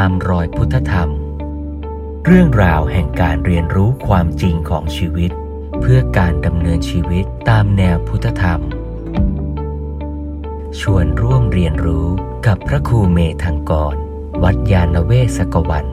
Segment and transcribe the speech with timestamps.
[0.00, 1.10] ตามรอยพุทธธรรม
[2.26, 5.30] เรื่องราวแห่งการเรียนรู้ความจริงของชีวิต
[5.80, 8.60] เพื่อการดำเนินชีวิตตามแนวพุทธธรรม
[10.80, 12.06] ชวนร่วมเรียนรู้
[12.46, 13.94] กับพระครูเมธังกร
[14.42, 15.86] วัดยาณเวศกวัน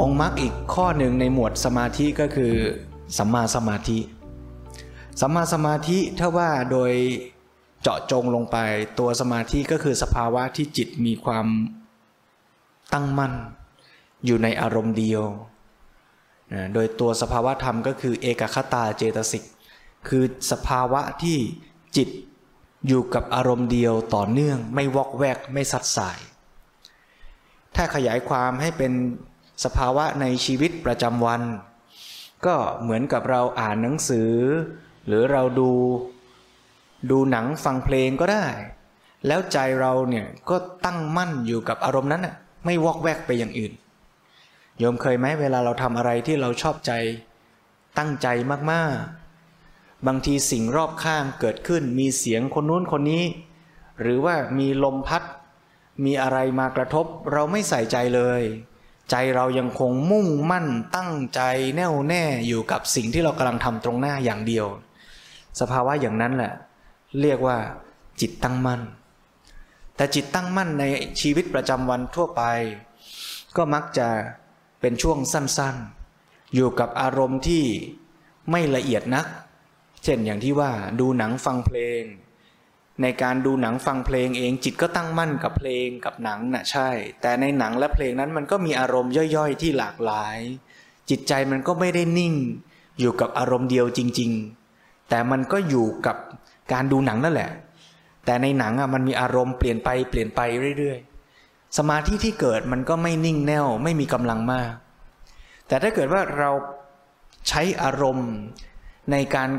[0.00, 2.54] องค์มรรคอีกข้อหนึ่งในหมวดสมาธิก็คือ
[3.18, 3.98] สัมมาสมาธิ
[5.20, 6.92] สัมมาสมาธิถ้าว่าโดย
[7.86, 8.56] เจาะจงลงไป
[8.98, 11.46] ตัวสมาธิก็คือสภาวะที่จิตมีความ
[12.92, 13.32] ตั้งมั่น
[14.24, 15.22] อยู่ในอารมณ์เดียว
[16.74, 19.44] โดยตัวสภาวะธรรมก็คือเอกคตาเจตสิก
[20.08, 21.38] คือสภาวะที่
[21.96, 22.08] จิต
[22.86, 26.18] อยู่กับอารมณ์เดียวต่อเนื่อง ไม่วอกแวกไม่สัดสาย
[27.76, 28.92] ถ้าขยายความให้เป็น
[29.64, 31.42] สภาวะในชีวิตประจำวัน
[32.46, 34.32] ก็เหมือนกับเราอ่านหนังสือ
[35.06, 35.70] หรือเราดู
[37.10, 38.44] ดูหนังฟังเพลงก็ได้
[39.26, 43.72] แล้วใจเราเนี่ยก็ตั้งมั่นอยู่กับอารมณ์นั้นน่ะไม่วอกแวกไปอย่างอื่น
[44.78, 46.92] โยมเคยไหมเวลาเราทำอะไรที่เราชอบใจ
[47.98, 48.28] ตั้งใจ
[48.72, 53.24] มากๆ บางทีสิ่งรอบข้างเกิดขึ้น มีเสียงคนนู้นคนนี้
[54.00, 55.22] หรือว่ามีลมพัด
[56.04, 58.42] มีอะไรมากระทบเราไม่ใส่ใจเลย
[59.10, 60.66] ใจเรายังคงมุ่งมั่น
[60.96, 61.40] ตั้งใจ
[61.76, 64.66] แน่วแน่อยู่กับสิ่งที่เรากำลังทำตรงหน้าอย่างเดียว
[65.60, 66.52] สภาวะอย่างนั้นแหละ
[67.20, 67.58] เรียกว่า
[68.20, 68.80] จิตตั้งมั่น
[69.96, 70.84] แต่จิตตั้งมั่นใน
[71.20, 72.42] ชีวิตประจำวันทั่วไป
[73.56, 74.08] ก็มักจะ
[74.80, 77.64] เป็นช่วงสั้นๆ อยู่กับอารมณ์ที่
[78.50, 79.26] ไม่ละเอียดนัก
[80.04, 80.70] เช่นอย่างที่ว่า
[81.00, 82.02] ดูหนังฟังเพลง
[83.02, 86.88] ในการดูหนังฟังเพลงเองจิตก็ตั้งมั่นกับเพลงกับหนังนะ่ะใช่
[87.20, 90.38] แต่ในหนังและเพลงนั้นมันก็มีอารมณ์ย่อยๆ ที่หลากหลาย
[91.10, 92.34] จิตใจมันก็ไม่ได้นิ่ง
[93.00, 94.30] อยู่กับอารมณ์เดียวจริง
[94.70, 96.16] ๆ แต่มันก็อยู่กับ
[96.72, 97.50] การดูหนังนั่นแหละ
[98.24, 100.40] แต่ในหนังอะมันมีอารมณ์เปลี่ยนไปเปลี่ยนไป
[100.78, 104.72] เรื่อยๆ สมาธิที่เกิดมันก็ไม่นิ่งแน่วไม่มีกำลังมาก
[105.66, 106.50] แต่ถ้าเกิดว่าเรา
[107.48, 108.30] ใช้อารมณ์
[109.10, 109.50] ในการ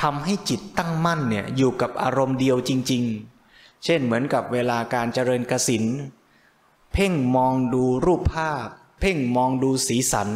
[0.00, 3.02] ทำให้จิตตั้งมั่นเนี่ยอยู่กับอารมณ์เดียวจริง
[3.44, 5.84] ๆ เช่นเหมือนกับเวลาการเจริญกสิน
[6.92, 8.66] เพ่งมองดูรูปภาพ
[9.00, 10.30] เพ่งมองดูสีสัน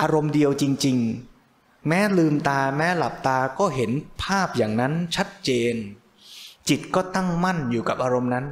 [0.00, 1.33] อารมณ์เดียวจริง ๆ
[1.88, 3.90] แม้ลืมตาแม้หลับตาก็เห็น
[4.22, 5.74] ภาพอย่างนั้นชัดเจน
[6.68, 8.46] จิตก็ตั้งมั่นอยู่กับอารมณ์นั้น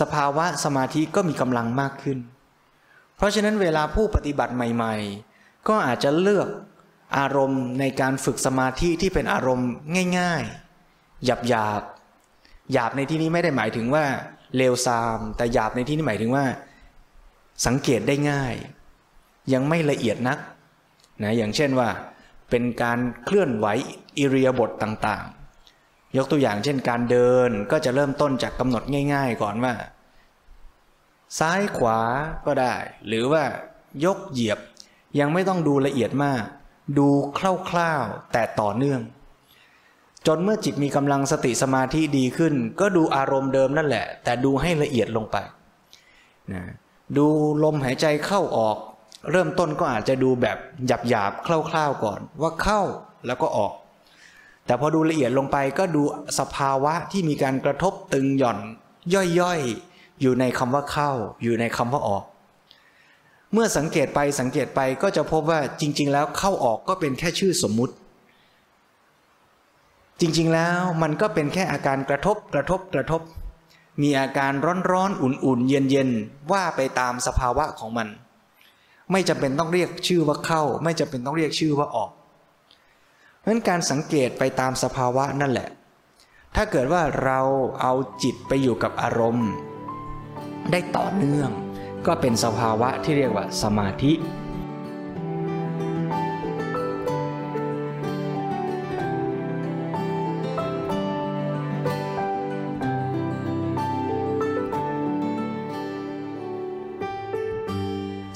[0.00, 2.18] สภาวะสมาธิก็มีกำลังมากขึ้น
[3.16, 4.94] เพราะฉะนั้นเวลาผู้ปฏิบัติใหม่
[5.30, 6.48] ๆ ก็อาจจะเลือก
[7.18, 9.70] อารมณ์ในการฝึกสมาธิที่เป็นอารมณ์
[10.18, 10.42] ง่าย
[10.84, 11.82] ๆ หยาบหยาบ
[12.72, 14.04] หยาบในที่นี้ไม่ได้หมายถึงว่า
[14.56, 16.44] เลวทราม แต่หยาบในที่นี้หมายถึงว่า
[17.66, 18.54] สังเกตได้ง่าย
[19.52, 20.38] ยังไม่ละเอียดนัก
[21.22, 21.88] นะอย่างเช่นว่า
[22.50, 23.66] เป็นการเคลื่อนไหว
[24.18, 29.74] อิริยาบถต่างๆ ยกตัวอย่างเช่นการเดินก็จะเริ่มต้นจากกำหนดง่าย ๆ ก่อนว่า
[31.38, 31.98] ซ้ายขวา
[32.46, 32.74] ก็ได้
[33.06, 33.42] หรือว่า
[34.04, 34.58] ยกเหยียบ
[35.18, 36.42] ยังไม่ต้องดูละเอียดมาก
[36.98, 39.00] ดูคร่าวๆแต่ต่อเนื่อง
[40.26, 45.36] จนเมื่อจิตมีกำลังสติสมาธิดีขึ้น ก็ดูอารมณ์เดิมนั่นแหละ แต่ดูให้ละเอียดลงไป
[46.52, 46.62] นะ
[47.16, 47.26] ดู
[47.64, 48.76] ลมหายใจเข้าออก
[49.30, 50.58] เริ่มต้นก็อาจจะดูแบบ
[51.08, 52.80] หยาบๆคร่าวๆก่อน ว่าเข้า
[53.26, 53.72] แล้วก็ออก
[54.66, 56.02] แต่พอดูละเอียดลงไปก็ดู
[56.38, 58.58] สภาวะที่มีการกระทบตึงหย่อน
[59.40, 61.10] ย่อยๆ อยู่ในคำว่าเข้า
[61.42, 62.24] อยู่ในคำว่าออก
[63.52, 67.94] เมื่อสังเกตไปสังเกตไปก็จะพบว่าจริง ๆ แล้วเข้าออกก็เป็นแค่ชื่อสมมุติ
[70.20, 73.20] จริงๆแล้วมันก็เป็นแค่อาการกระทบกระทบกระทบ
[74.02, 74.52] มีอาการ
[74.90, 78.08] ร้อนๆ อุ่นๆ เย็นๆ ว่าไปตามสภาวะของมัน
[79.12, 82.10] ไม่จำเป็นต้องเรียกชื่อว่าเข้า ไม่จำเป็นต้องเรียกชื่อว่าออก
[83.38, 85.68] เพราะนั้นการสังเกตไปตามสภาวะนั่นแหละ
[86.56, 87.40] ถ้าเกิดว่าเรา
[87.80, 89.50] เอาจิตไปอยู่กับอารมณ์
[90.70, 91.50] ได้ต่อเนื่อง
[92.06, 94.12] ก็เป็นสภาวะที่เรียกว่าสมาธิ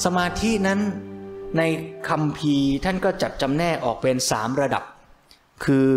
[0.04, 0.80] สมาธินั้น
[1.58, 1.62] ใน
[2.08, 2.54] คำพี
[2.84, 4.84] ท่านก็จัดจำแนกออกเป็นสามระดับ
[5.64, 5.90] คือ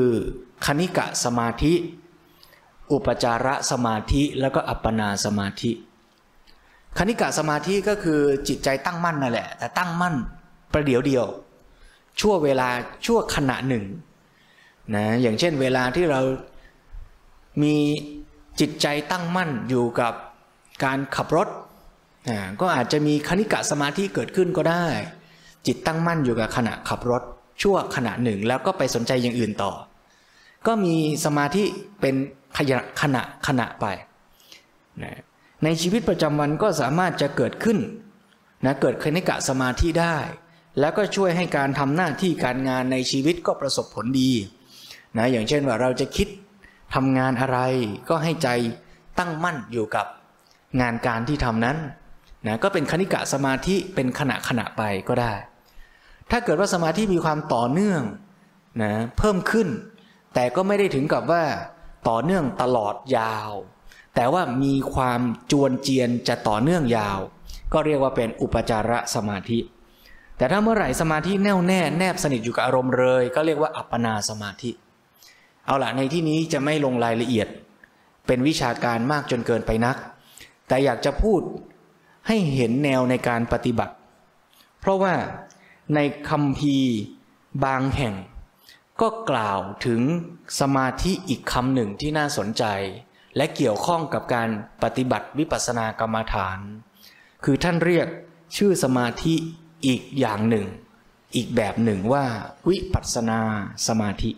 [0.66, 1.74] คณิกะสมาธิ
[2.92, 5.72] อุปจาระสมาธิแล้วก็อัปปนาสมาธิ
[6.98, 10.16] คณิกะสมาธิก็คือจิตใจตั้งมั่นนั่นแหละ แต่ตั้งมั่น
[10.74, 11.26] ประเดี๋ยวเดียว
[12.20, 12.68] ชั่วเวลา
[13.06, 13.86] ชั่วขณะหนึ่ง
[14.96, 16.22] นะอย่างเช่นเวลาที่เรา
[17.62, 17.76] มี
[18.60, 20.14] จิตใจตั้งมั่นอยู่กับ
[20.84, 21.48] การขับรถ
[22.62, 24.86] ก็อาจจะมีคณิกะสมาธิเกิดขึ้นก็ได้
[25.66, 27.24] จิตตั้งมั่นอยู่กับขณะขับรถ
[27.62, 29.72] ชั่วขณะหนึ่งแล้วก็ไปสนใจอย่างอื่นต่อ
[30.68, 30.96] ก็มี
[31.26, 31.64] สมาธิ
[32.02, 32.16] เป็น
[32.58, 33.86] ขณะขณะขณะไป
[35.04, 35.20] นะ
[35.64, 37.78] ในชีวิตประจำวันก็สามารถจะเกิดขึ้น
[38.66, 40.18] นะเกิดคณิกะสมาธิได้
[40.80, 44.32] แล้วก็ช่วยให้การทำหน้าที่การงานในชีวิตก็ประสบผลดี
[45.18, 46.28] นะอย่างเช่นว่าเราจะคิด
[46.96, 47.60] ทำงานอะไร
[48.10, 48.50] ก็ให้ใจ
[49.20, 50.06] ตั้งมั่นอยู่กับ
[50.82, 51.78] งานการที่ทำนั้น
[52.48, 55.34] นะก็เป็นคณิกะสมาธิเป็นขณะขณะไปก็ได้
[56.32, 58.02] ถ้าเกิดว่าสมาธิมีความต่อเนื่อง
[58.84, 59.68] นะเพิ่มขึ้น
[60.34, 61.44] แต่ก็ไม่ได้ถึงกับว่า
[62.10, 63.52] ต่อเนื่องตลอดยาว
[64.16, 65.22] แต่ว่ามีความ
[65.52, 67.20] จวนเจียนจะต่อเนื่องยาว
[67.74, 69.60] ก็เรียกว่าเป็นอุปจารสมาธิ
[70.38, 74.72] แต่ถ้าเมื่อไหร่สมาธิแน่วแน่แนบสนิทอยู่กับอารมณ์เลย ก็เรียกว่าอัปปนาสมาธิ
[75.66, 77.48] เอาละในที่นี้จะไม่ลงรายละเอียด
[78.28, 79.98] เป็นวิชาการมากจนเกินไปนัก
[80.68, 81.42] แต่อยากจะพูด
[82.28, 83.94] ให้เห็นแนวในการปฏิบัติ
[84.80, 85.16] เพราะว่า
[85.96, 86.76] ในคำพี
[87.66, 88.16] บางแห่ง
[89.02, 90.02] ก็กล่าวถึง
[90.60, 92.64] สมาธิอีกคำหนึ่งที่น่าสนใจ
[93.36, 94.50] และเกี่ยวข้องกับการ
[94.84, 96.60] ปฏิบัติวิปัสสนากรรมฐาน
[97.44, 98.08] คือท่านเรียก
[98.58, 99.34] ชื่อสมาธิ
[99.86, 100.68] อีกอย่างหนึ่ง
[101.36, 102.26] อีกแบบหนึ่งว่า
[102.70, 103.40] วิปัสสนา
[103.88, 104.32] สมาธิ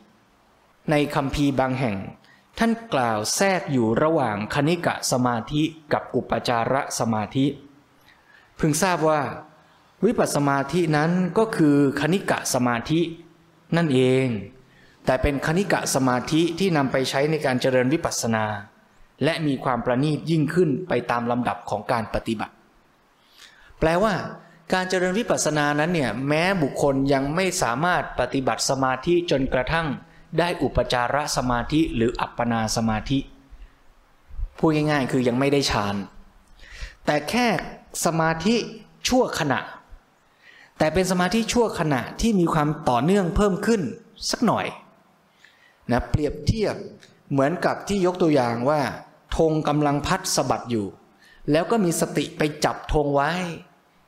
[0.91, 1.97] ในคำพีบางแห่ง
[2.59, 5.61] ท่านกล่าวแทรกอยู่ระหว่างคณิกะสมาธิ
[5.93, 7.45] กับอุปจารสมาธิ
[8.59, 9.21] พึงทราบว่า
[10.05, 13.01] วิปัสสมาธินั้นก็คือคณิกะสมาธิ
[13.75, 14.27] นั่นเอง
[15.05, 18.45] แต่เป็นคณิกะสมาธิที่นำไปใช้ในการเจริญวิปัสสนา
[19.23, 22.53] และมีความประณีตยิ่งขึ้นไปตามลำดับของการปฏิบัติ
[23.79, 24.13] แปลว่า
[24.73, 29.87] การเจริญวิปัสสนานั้นเนี่ยแม้บุคคลยังไม่สามารถปฏิบัติสมาธิจนกระทั่ง
[30.39, 33.19] ได้อุปจารสมาธิหรืออัปปนาสมาธิ
[34.57, 35.95] พูดง่ายๆ คือยังไม่ได้ฌาน
[37.05, 37.47] แต่แค่
[38.05, 38.55] สมาธิ
[39.07, 39.59] ชั่วขณะ
[40.77, 43.81] แต่เป็นสมาธิชั่วขณะที่มีความต่อเนื่องเพิ่มขึ้น
[44.29, 44.65] สักหน่อย
[45.91, 46.75] นะเปรียบเทียบ
[47.31, 48.81] เหมือนกับที่ยกตัวอย่างว่า
[49.37, 50.85] ธงกำลังพัดสะบัดอยู่
[51.51, 53.31] แล้วก็มีสติไปจับธงไว้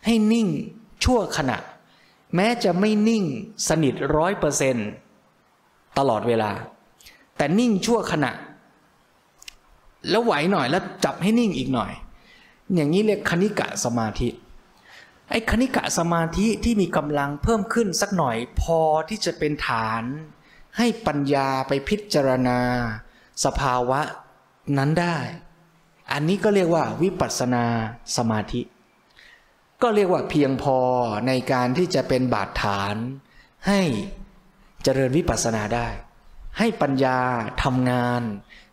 [0.06, 0.48] ให้นิ่ง
[1.04, 1.58] ชั่วขณะ
[2.36, 3.24] แม้จะไม่นิ่ง
[3.68, 4.76] สนิทร้อยเปอร์เซน
[5.98, 6.52] ตลอดเวลา
[7.38, 8.32] แต่นิ่งชั่วขณะ
[10.10, 11.92] แล้วไหวหน่อยแล้วจับให้นิ่งอีกหน่อย
[12.76, 14.30] อย่างนี้เรียกคณิกะสมาธิ
[15.30, 18.80] ไอ้คณิกะสมาธิที่มีกำลังเพิ่มขึ้นสักหน่อยพอ
[19.10, 20.04] ที่จะเป็นฐาน
[20.78, 22.60] ให้ปัญญาไปพิจารณา
[23.46, 24.02] สภาวะ
[24.78, 25.18] นั้นได้
[26.12, 27.66] อันนี้ก็เรียกว่าวิปัสสนา
[28.18, 28.62] สมาธิ
[29.82, 30.78] ก็เรียกว่าเพียงพอ
[31.28, 32.96] ในการที่จะเป็นบาดฐาน
[33.68, 33.82] ให้
[34.84, 35.88] เจริญวิปัสสนาได้
[36.58, 37.20] ให้ปัญญา
[37.64, 38.22] ทำงาน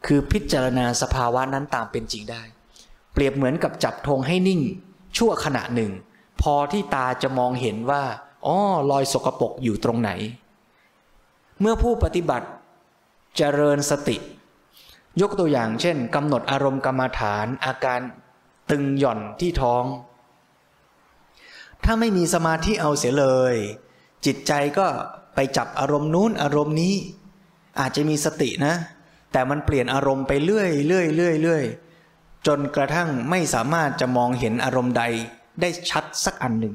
[0.06, 2.42] คือพิจารณาสภาวะนั้นตามเป็นจริงได้
[3.18, 4.60] ปรียบเหมือนกับจับธงให้นิ่ง
[5.16, 5.90] ชั่วขณะหนึ่ง
[6.42, 8.04] พอที่ตาจะมองเห็นว่า
[8.46, 8.56] อ๋อ
[8.90, 10.10] รอยสกปรกอยู่ตรงไหน
[11.60, 12.48] เมื่อผู้ปฏิบัติ
[13.36, 14.16] เจริญสติ
[15.20, 18.00] ยกตัวอย่างเช่นกำหนดอารมณ์กรรมฐานอาการ
[18.70, 19.84] ตึงหย่อนที่ท้อง
[21.84, 23.54] ถ้าไม่มีสมาธิเอาเสียเลย
[24.26, 24.86] จิตใจก็
[25.34, 26.94] ไปจับอารมณ์นู้นอารมณ์นี้
[27.80, 28.74] อาจจะมีสตินะ
[29.32, 31.64] แต่มันเปลี่ยนอารมณ์ไปเรื่อยเรื่อยเรื่อยเรื่อย
[32.46, 35.04] จนกระทั่งไม่สามารถจะมองเห็นอารมณ์ใด
[35.60, 36.74] ได้ชัดสักอันหนึ่ง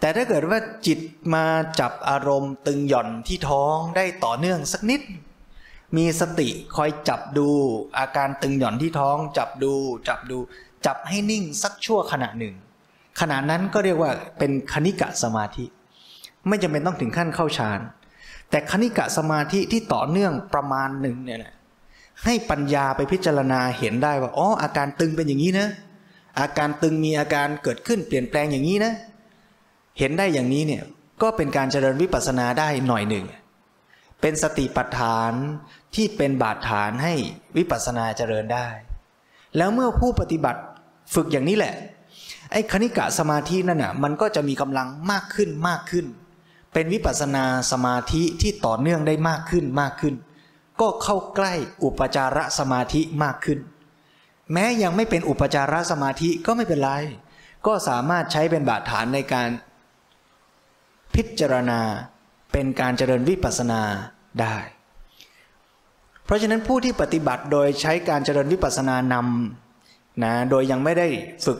[0.00, 0.98] แต่ถ้าเกิดว่าจิต
[1.34, 1.44] มา
[1.80, 5.00] จับอารมณ์ตึงหย่อนที่ท้องได้ต่อเนื่องสักนิด
[5.96, 7.48] มีสติคอยจับดู
[7.98, 9.72] อาการตึงหย่อนที่ท้อง จับดู
[10.08, 10.38] จับดู
[10.86, 12.54] จับให้นิ่งสักชั่วขณะหนึ่ง
[13.20, 15.64] ขณะนั้นก็เรียกว่าเป็นคณิกะสมาธิ
[16.48, 17.80] ไม่จำเป็นต้องถึงขั้นเข้าฌาน
[18.50, 21.54] แต่คณิกะสมาธิที่ต่อเนื่องประมาณหนึ่งเนี่ยแหละ
[22.24, 25.68] ให้ปัญญาไปพิจารณาเห็นได้ว่าอ๋ออาการตึงเป็นอย่างนี้นะ
[26.40, 28.92] อาการตึงมีอาการเกิดขึ้นเปลี่ยนแปลงอย่างนี้นะ
[29.98, 30.82] เห็นได้อย่างนี้เนี่ย
[31.22, 33.26] ก็เป็นการเจริญวิปัสสนาได้หน่อยหนึ่ง
[34.20, 35.32] เป็นสติปัฏฐาน
[35.94, 37.14] ที่เป็นบาดฐานให้
[37.56, 38.68] วิปัสสนาเจริญได้
[39.56, 40.60] แล้วเมื่อผู้ปฏิบัติ
[41.14, 41.74] ฝึกอย่างนี้แหละ
[42.52, 46.06] ไอ้คณิกะสมาธินั่นน่ะมันก็จะมีกำลังมากขึ้นมากขึ้น
[46.72, 50.14] เป็นวิปัสสนาสมาธิที่ต่อเนื่องได้มากขึ้นมากขึ้น
[50.82, 53.58] ก็เข้าใกล้อุปจารสมาธิมากขึ้น
[54.52, 56.90] แม้ยังไม่เป็นอุปจารสมาธิก็ไม่เป็นไร
[57.66, 59.48] ก็สามารถใช้เป็นบาดฐานในการ
[61.14, 61.80] พิจารณา
[62.52, 63.82] เป็นการเจริญวิปัสสนา
[64.40, 64.56] ได้
[66.24, 71.08] เพราะฉะนั้นผู้ที่ปฏิบัติโดยใช้การเจริญวิปัสสนานำนะโดยยังไม่ได้
[71.46, 71.58] ฝึก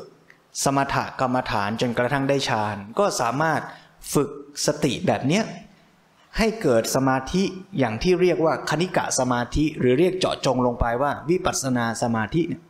[0.64, 3.60] สมถกรรมฐานจนกระทั่งได้ฌานก็สามารถ
[4.14, 4.30] ฝึก
[4.66, 5.44] สติแบบเนี้ย
[6.38, 7.42] ให้เกิดสมาธิ
[7.78, 12.62] อย่างที่เรียกว่าคณิกะสมาธิ หรือเรียกเจาะจงลงไปว่าวิปัสสนาสมาธิเนี่ย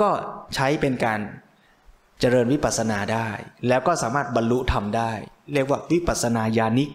[0.00, 0.10] ก็
[0.54, 1.20] ใช้เป็นการ
[2.20, 3.28] เจริญวิปัสสนาได้
[3.68, 5.12] แล้วก็สามารถบรรลุธรรมได้
[5.52, 6.90] เรียกว่าวิปัสสนาญาณิก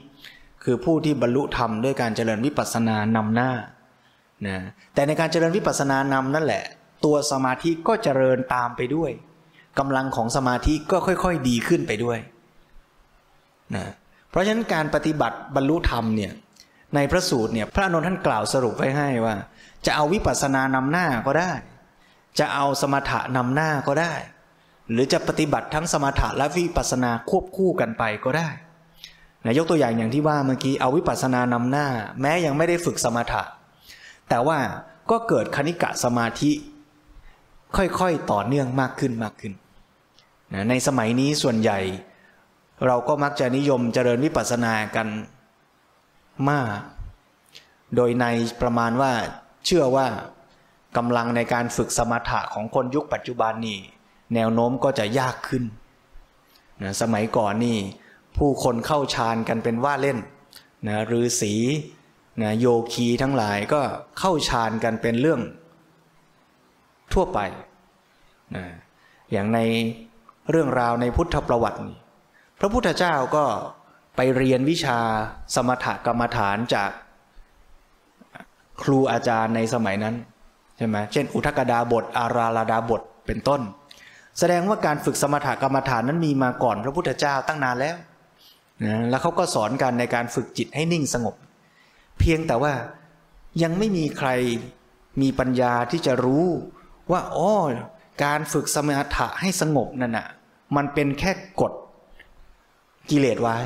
[0.63, 3.51] คือผู้ที่บรรลุธรรมด้วยการเจริญวิปัสสนานำหน้า
[4.47, 4.57] นะ
[4.93, 6.63] แต่ในการเจริญวิปัสสนานำนั่นแหละ
[7.05, 9.11] ตัวสมาธิก็เจริญตามไปด้วย
[9.79, 12.19] กำลังของสมาธิก็ค่อย ๆ ดีขึ้นไปด้วย
[13.75, 13.85] นะ
[14.37, 16.31] ราะฉะนั้นการปฏิบัติบรรลุธรรมเนี่ย
[16.95, 19.35] ในพระสูตรเนี่ยพระอนุท่านกล่าวสรุปไว้ให้ว่า
[19.85, 21.51] จะเอาวิปัสสนานำหน้าก็ได้
[22.39, 24.13] จะเอาสมถะนำหน้าก็ได้
[24.91, 28.49] หรือจะปฏิบัติทั้งสมถะและวิปัสสนาควบคู่กันไปก็ได้
[29.45, 31.87] นะยกตัวอย่างอย่างที่ว่าเมื่อกี้เอาวิปัสสนานำหน้า
[32.21, 33.43] แม้ยังไม่ได้ฝึกสมถะ
[34.29, 34.59] แต่ว่า
[35.11, 36.51] ก็เกิดคณิกะสมาธิ
[37.77, 39.53] ค่อยๆต่อเนื่องมากขึ้นมากขึ้น
[40.53, 41.79] นะในสมัยนี้ส่วนใหญ่
[42.85, 45.07] เราก็มักจะนิยมเจริญวิปัสสนากัน
[46.49, 46.67] มาก
[47.95, 48.25] โดยใน
[48.61, 49.11] ประมาณว่า
[49.65, 50.07] เชื่อว่า
[50.97, 53.79] กำลังในการฝึกสมถะของคนยุคปัจจุบันนี่
[54.35, 55.63] แนวโน้มก็จะยากขึ้น
[56.83, 57.77] นะสมัยก่อนนี่
[58.37, 60.17] ผู้คนเข้าฌานกันเป็นว่าเล่น
[60.87, 61.53] นะฤาษี
[62.41, 63.81] นะโยคีทั้งหลายก็
[64.19, 65.41] เข้าฌานกันเป็นเรื่อง
[67.13, 67.39] ทั่วไป
[68.55, 68.65] นะ
[69.31, 69.59] อย่างใน
[70.49, 71.79] เรื่องราวในพุทธประวัติ
[72.59, 73.45] พระพุทธเจ้าก็
[74.15, 74.99] ไปเรียนวิชา
[75.55, 76.91] สมถกรรมฐานจาก
[78.81, 80.15] ครูอาจารย์ในสมัยนั้น
[80.77, 83.61] ใช่ไหมเช่น อุทกดาบท อาราลาดาบทเป็นต้น
[84.39, 87.95] แสดงว่าการฝึกสมถกรรมฐานนั้นมีมาก่อนพระพุทธเจ้าตั้งนานแล้ว
[88.85, 91.35] นะแล้วเขาก็สอนกันในการฝึกจิตให้นิ่งสงบ
[92.19, 92.73] เพียงแต่ว่า
[93.63, 94.29] ยังไม่มีใคร
[95.21, 96.45] มีปัญญาที่จะรู้
[97.11, 97.51] ว่าอ๋อ
[98.23, 100.27] การฝึกสมถะให้สงบนั่นน่ะ
[100.75, 101.73] มันเป็นแค่กฎ
[103.09, 103.57] กิเลสไว้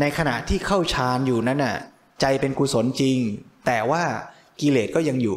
[0.00, 1.76] ในขณะที่เข้าฌานอยู่นั้นน่ะ
[2.20, 3.18] ใจเป็นกุศลจริง
[3.66, 4.04] แต่ว่า
[4.60, 5.36] กิเลสก็ยังอยู่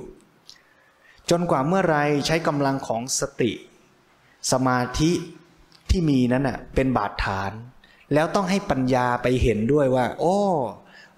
[1.29, 1.97] จนกว่าเมื่อไร
[2.27, 3.51] ใช้กำลังของสติ
[4.51, 5.11] สมาธิ
[5.89, 7.51] ที่มีนั้นน่ะเป็นบาดฐาน
[8.13, 10.37] แล้วต้องให้ปัญญาไปเห็นด้วยว่า โอ้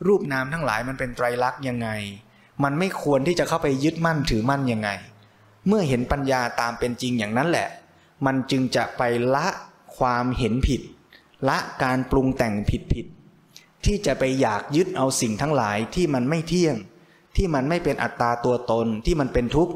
[0.08, 1.89] รูปนามทั้งหลายมันเป็นไตรลักษณ์ยังไง
[2.63, 4.89] มันไม่ควรที่จะเข้าไปยึดมั่นถือมั่นยังไง
[5.67, 7.67] เมื่อเห็นปัญญาตามเป็นจริงอย่างนั้นแหละ
[8.25, 9.01] มันจึงจะไป
[9.36, 9.48] ละ
[9.98, 10.82] ความเห็นผิด
[11.50, 13.06] ละการปรุงแต่งผิดผิด
[13.86, 16.75] ที่จะไปอยากยึดเอาสิ่งทั้งหลายที่มันไม่เที่ยง
[17.36, 19.74] ที่มันไม่เป็นอัตตาตัวตนที่มันเป็นทุกข์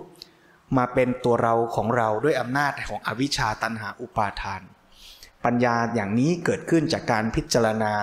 [0.78, 4.62] มาเป็นตัวเราของเราด้วยอำนาจของอวิชชาตันหาอุปาทาน
[5.46, 7.94] ปัญญาอย่างนี้เกิดขึ้นจากการพิจารณา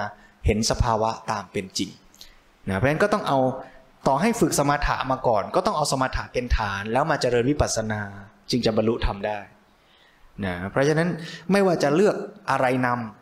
[0.46, 1.90] เห็นสภาวะตามเป็นจริง
[2.68, 3.38] นะเพราะฉะนั้นก็ต้องเอา
[4.06, 8.00] ต่อให้ฝึกสมถะมาก่อน ก็ต้องเอาสมถะเป็นฐาน แล้วมาเจริญวิปัสสนา
[8.50, 9.38] จึงจะบรรลุธรรมได้
[10.44, 11.08] นะเพราะฉะนั้น
[11.52, 12.16] ไม่ว่าจะเลือก
[12.50, 13.15] อะไรนำ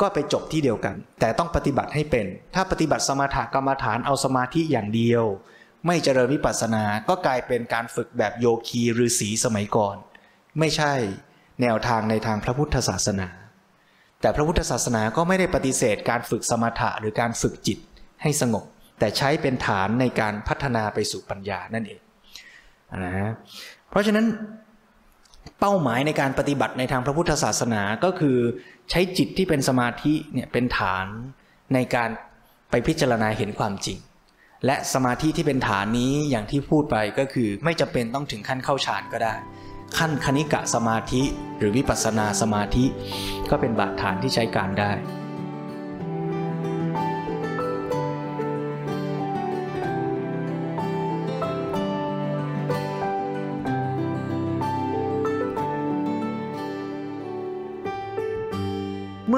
[0.00, 5.24] ก็ไปจบที่เดียวกัน แต่ต้องปฏิบัติให้เป็น ถ้าปฏิบัติสมถกรรมฐานเอาสมาธิอย่างเดียว
[5.86, 9.96] ไม่เจริญวิปัสสนาก็กลายเป็นการฝึกแบบโยคีหรือศีสมัยก่อน
[10.58, 10.92] ไม่ใช่
[11.62, 13.28] แนวทางในทางพระพุทธศาสนา
[14.20, 17.78] แต่พระพุทธศาสนาก็ไม่ได้ปฏิเสธการฝึกสมถะหรือการฝึกจิต
[18.22, 18.64] ให้สงบ
[18.98, 22.00] แต่ใช้เป็นฐานในการพัฒนาไปสู่ปัญญานั่นเอง
[23.04, 23.32] นะ
[23.90, 24.26] เพราะฉะนั้น
[25.60, 28.36] เป้าหมายในการปฏิบัติในทางพระพุทธศาสนาก็คือ
[28.90, 31.06] ใช้จิตที่เป็นสมาธิเนี่ยเป็นฐาน
[31.74, 32.10] ในการ
[32.70, 33.98] ไปพิจารณาเห็นความจริง
[34.66, 39.34] และสมาธิที่เป็นฐานนี้อย่างที่พูดไปก็คือ ไม่จำเป็นต้องถึงขั้นเข้าฌานก็ได้
[39.98, 41.22] ขั้นคณิกะสมาธิ
[41.58, 42.84] หรือวิปัสสนาสมาธิ
[43.50, 44.92] ก็เป็นบาดฐานที่ใช้การได้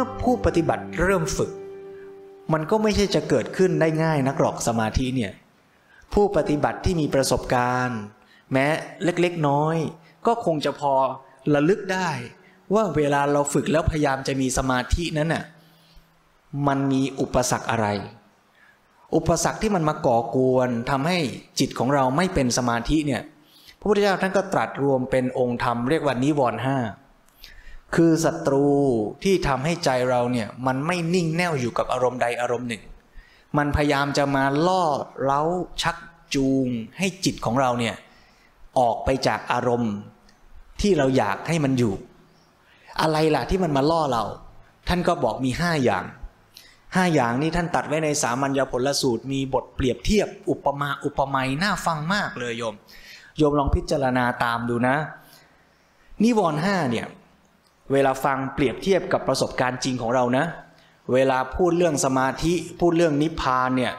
[0.02, 1.50] อผู้ปฏิบัติเริ่มฝึก
[2.52, 5.32] มันก็ไม่ใช่จะเกิดขึ้นได้ง่ายนักหรอกสมาธิเนี่ย
[6.12, 8.00] ผู้ปฏิบัติที่มีประสบการณ์
[8.52, 8.66] แม้
[9.04, 9.76] เล็กๆน้อย
[10.26, 10.94] ก็คงจะพอ
[11.54, 12.10] ระลึกได้
[12.74, 15.44] ว่าเวลาเราฝึกแล้วพยายามจะมีสมาธินั้นน่ะ
[16.66, 17.86] มันมีอุปสรรคอะไร
[19.14, 21.18] อุปสรรคที่มันมาก่อกวนทำให้
[21.58, 23.22] จิตของเราไม่เป็นสมาธิเนี่ย
[23.78, 26.78] พระพุทธเจ้าท่านก็ตรัสรวมเป็นองค์ธรรมเรียกว่านิวรณ์ห้า
[27.94, 28.66] คือศัตรู
[29.24, 32.82] ที่ทำให้ใจเราเนี่ยมันไม่นิ่งแน่วอยู่กับอารมณ์ใดอารมณ์หนึ่ง
[33.58, 34.84] มันพยายามจะมาล่อ
[35.24, 35.42] เล้า
[35.82, 35.96] ชัก
[36.34, 36.68] จูง
[36.98, 37.94] ให้จิตของเราเนี่ย
[38.78, 39.94] ออกไปจากอารมณ์
[40.80, 41.94] ที่เราอยากให้มันอยู่
[43.00, 44.24] อะไรล่ะที่มันมาล่อเรา
[44.88, 46.04] ท่านก็บอกมีห้าอย่าง
[46.94, 52.74] ห้าอย่างนี้ท่านตัดไว้ในสามัญญผลสูตรมีบทเปรียบเทียบอุปมาอุปไมยน่าฟังมากเลยโยม
[53.38, 54.96] โยมลองพิจารณาตามดูนะ
[56.22, 57.06] นิวรณ์ห้าเนี่ย
[57.92, 60.44] เวลาฟังเปรียบเทียบกับประสบการณ์จริงของเรานะ
[61.12, 63.92] เวลาพูดเรื่องสมาธิพูดเรื่องนิพพานเนี่ย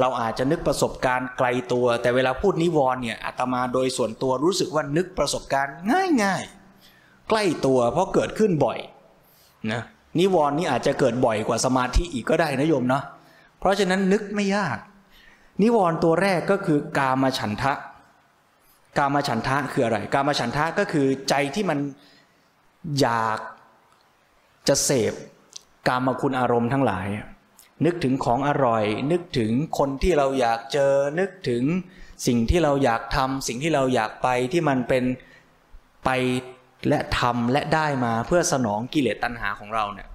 [0.00, 5.74] เราอาจจะนึกประสบการณ์ไกลตัว แต่เวลาพูดนิวรณ์เนี่ยอาตมาโดยส่วนตัวรู้สึกว่านึกประสบการณ์
[6.22, 8.78] ง่ายๆ ใกล้ตัวเพราะเกิดขึ้นบ่อย
[9.72, 9.82] นะ
[10.18, 13.04] นิวรณ์นี่อาจจะเกิดบ่อยกว่าสมาธิอีกก็ได้นะโยมเนาะ
[13.58, 14.78] เพราะฉะนั้นนึกไม่ยาก
[15.62, 17.72] นิวรณ์ตัวแรกก็คือกามฉันทะ
[18.98, 21.78] กามฉันทะคืออะไร กามฉันทะก็คือใจที่มัน
[23.00, 23.38] อยาก
[24.68, 25.14] จะเสพ
[25.88, 27.06] กามคุณอารมณ์ทั้งหลาย
[27.84, 31.62] นึกถึงของอร่อย นึกถึงคนที่เราอยากเจอ นึกถึง
[32.26, 35.04] สิ่งที่เราอยากทำสิ่งที่เราอยากไปที่มันเป็น
[36.04, 36.10] ไป
[36.88, 40.08] และทำและได้มาเพื่อสนองกิเลสตัณหาของเราเนี่ย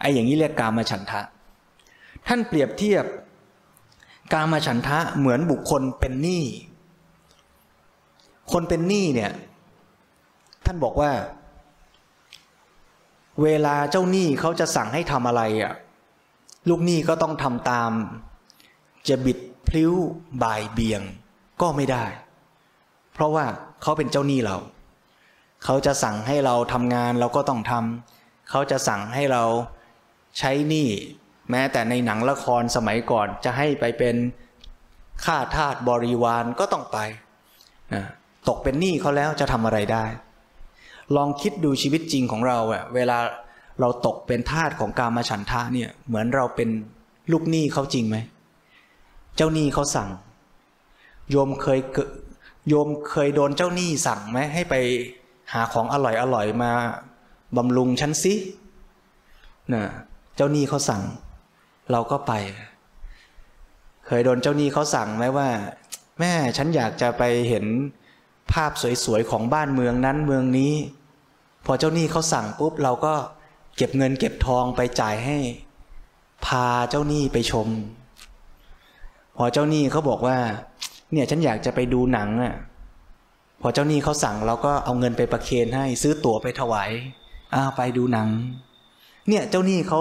[0.00, 1.20] ไอ้อย่างนี้เรียกกามฉันทะ
[2.26, 3.04] ท่านเปรียบเทียบ
[4.32, 6.44] กามฉันทะเหมือนบุคคลเป็นหนี้
[8.52, 9.32] คนเป็นหนี้เนี่ย
[10.66, 11.10] ท่านบอกว่า
[13.42, 15.72] เวลาเจ้าหนี้เขาจะสั่งให้ทำอะไรอะ
[16.68, 17.90] ลูกหนี้ก็ต้องทำตาม
[19.08, 19.92] จะบิดพลิ้ว
[20.42, 21.02] บ่ายเบียง
[21.60, 22.04] ก็ไม่ได้
[23.12, 23.44] เพราะว่า
[23.82, 24.56] เขาเป็นเจ้าหนี้เรา
[25.64, 29.44] เขาจะสั่งให้เราทำงานเราก็ต้องทำเขาจะสั่งให้เรา
[30.38, 30.88] ใช้หนี้
[31.50, 34.16] แม้แต่ในหนังละครสมัยก่อนจะให้ไปเป็น
[35.24, 36.98] ข้าทาสบริวารก็ต้องไป
[37.94, 38.04] นะ
[38.48, 40.04] ตกเป็นหนี้เขาแล้วจะทำอะไรได้
[41.16, 43.18] ลองคิดดูชีวิตจริงของเราอะเวลา
[43.80, 46.68] เราตกเป็นทาสของการมาฉันทะเนี่ยเหมือนเราเป็น
[47.32, 48.16] ลูกหนี้เขาจริงไหม
[49.36, 50.08] เจ้าหนี้เขาสั่ง
[51.30, 51.78] โยมเคย
[52.68, 54.74] โยมเคยโดนเจ้าหนี้สั่งไหมให้ไป
[55.52, 56.70] หาของอร่อยอร่อยมา
[57.56, 58.34] บำรุงฉันสิ
[59.72, 59.84] นะ
[60.36, 61.02] เจ้าหนี้เขาสั่ง
[61.92, 62.32] เราก็ไป
[64.06, 65.48] เคยโดนเจ้าหนี้เขาสั่งไหมว่า
[66.20, 67.64] แม่ฉันอยากจะไปเห็น
[68.52, 68.72] ภาพ
[69.04, 70.72] สวยๆของบ้านเมืองนั้นเมืองนี้
[71.66, 73.14] พอเจ้าหนี้เขาสั่งปุ๊บเราก็
[73.76, 75.38] เก็บเงินเก็บทองไปจ่ายให้
[76.46, 77.68] พาเจ้าหนี้ไปชม
[79.36, 80.36] พอเจ้าหนี้เขาบอกว่า
[81.12, 82.54] เนี่ยฉันอยากจะไปดูหนังอะ
[83.62, 86.90] พอเจ้าหนี้เขาสั่งเราก็เอาเงินไปประเคนให้ ซื้อตั๋วไปถวาย
[87.54, 88.28] อ้าไปดูหนัง
[89.28, 90.00] เนี่ยเจ้าหนี้เขา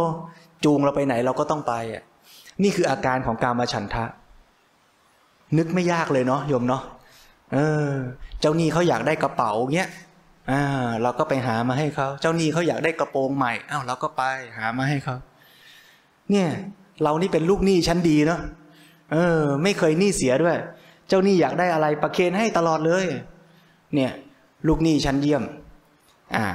[0.63, 2.03] จูงเราไปไหนเราก็ต้องไปอะ
[2.63, 4.05] นี่คืออาการของการมาฉันทะ
[5.57, 6.83] นึกไม่ยากเลยเนาะโยมเนาะ
[7.53, 7.91] เออ
[8.39, 9.89] เจ้าหนี้เขาอยากได้กระเป๋าเงี้ย
[10.51, 10.61] อ่า
[11.01, 14.23] เราก็ไปหามาให้เขา เจ้าหนี้เขาอยากได้กระโปรงใหม่อ้าวเราก็ไป
[14.57, 15.15] หามาให้เขา
[16.31, 16.49] เนี่ย
[17.03, 18.41] เรานี่เป็นลูกหนี้ชั้นดีเนาะ
[19.11, 20.57] เออ ไม่เคยหนี้เสียด้วย
[21.07, 23.05] เจ้าหนี้อยากได้อะไรประเคนให้ตลอดเลย
[23.95, 24.11] เนี่ย
[24.67, 25.43] ลูกหนี้ชั้นเยี่ยม
[26.35, 26.45] อ่า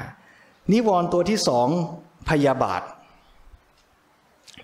[0.72, 1.68] นิวรณ์ตัวที่สอง
[2.28, 2.82] พยาบาท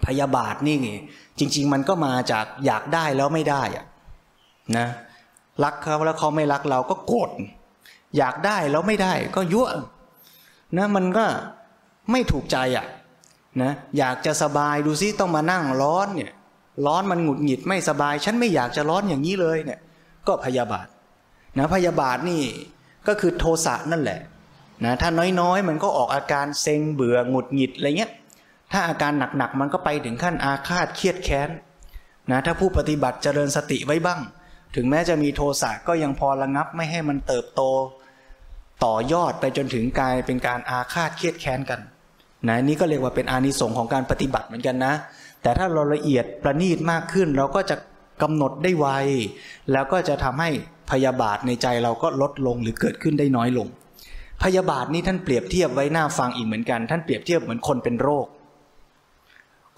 [0.06, 0.76] พยาบาทนี่
[1.38, 3.84] จริง ๆ มันก็มาจากอยากได้แล้วไม่ได้อะ
[4.76, 4.86] นะ
[5.64, 7.30] รักเขาแล้วเขาไม่รักเราก็โกรธ
[8.16, 9.68] อยากได้แล้วไม่ได้ก็ยั่ว
[10.76, 11.26] นะมันก็
[12.10, 12.86] ไม่ถูกใจอะ
[13.62, 16.32] นะอยากจะสบายดูซิต้องมานั่งร้อนเนี่ย
[16.86, 19.80] ร้อนมันหงุดหงิดไม่สบาย ฉันไม่อยากจะร้อนอย่างนี้เลยเนี่ย
[20.28, 20.86] ก็พยาบาท
[21.58, 22.42] นะพยาบาทนี่
[23.08, 24.20] ก็คือโทสะนั่นแหละ
[24.84, 28.12] นะถ้าน้อยๆ มันก็ออกอาการเซ็งเบื่อหงุดหงิดอะไรเงี้ย
[28.72, 31.50] ถ้าอาการหนักๆมันก็ไปถึงขั้นอาฆาตเครียดแค้น
[32.30, 34.20] นะถ้าผู้ปฏิบัติเจริญสติไว้บ้าง
[34.74, 37.62] ถึงแม้จะมีโทสะก็ยังพอระงับไม่ให้มันเติบโต
[38.84, 41.80] ต่อยอดไปจนถึงกลายเป็นการอาฆาตเครียดแค้นกัน
[42.48, 44.94] นะนี่ก็เรียกว่าเป็นอานิสงส์ของการปฏิบัติเหมือนกันนะ
[45.42, 47.76] แต่ถ้าเราละเอียดประณีตมากขึ้น เราก็จะ
[48.22, 48.86] กำหนดได้ไว
[49.72, 50.50] แล้วก็จะทำให้
[50.90, 53.68] พยาบาทในใจเราก็ลดลงหรือเกิดขึ้นได้น้อยลง
[54.42, 58.26] พยาบาทนี่ท่านเปรียบเทียบไว้หน้าฟังอีกเหมือนกัน ท่านเปรียบเทียบเหมือนคนเป็นโรค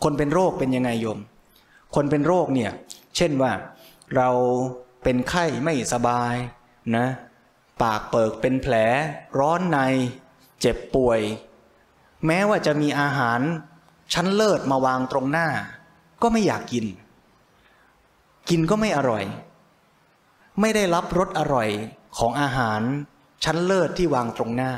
[0.05, 1.19] คนเป็นโรคเป็นยังไงโยม
[1.95, 2.71] คนเป็นโรคเนี่ย
[3.17, 3.53] เช่นว่า
[4.17, 4.31] เรา
[5.03, 6.35] เป็นไข้ไม่สบาย
[6.97, 7.07] นะ
[7.83, 8.75] ปากเปิกเป็นแผล
[9.39, 9.79] ร้อนใน
[10.61, 11.21] เจ็บป่วย
[12.27, 13.41] แม้ว่าจะมีอาหาร
[14.15, 15.49] ชั้นเลิศมาวางตรงหน้า
[16.23, 16.87] ก็ไม่อยากกิน
[18.49, 19.25] กินก็ไม่อร่อย
[20.61, 21.69] ไม่ได้รับรสอร่อย
[22.19, 22.81] ของอาหาร
[23.45, 24.73] ชั้นเลิศที่วางตรงหน้า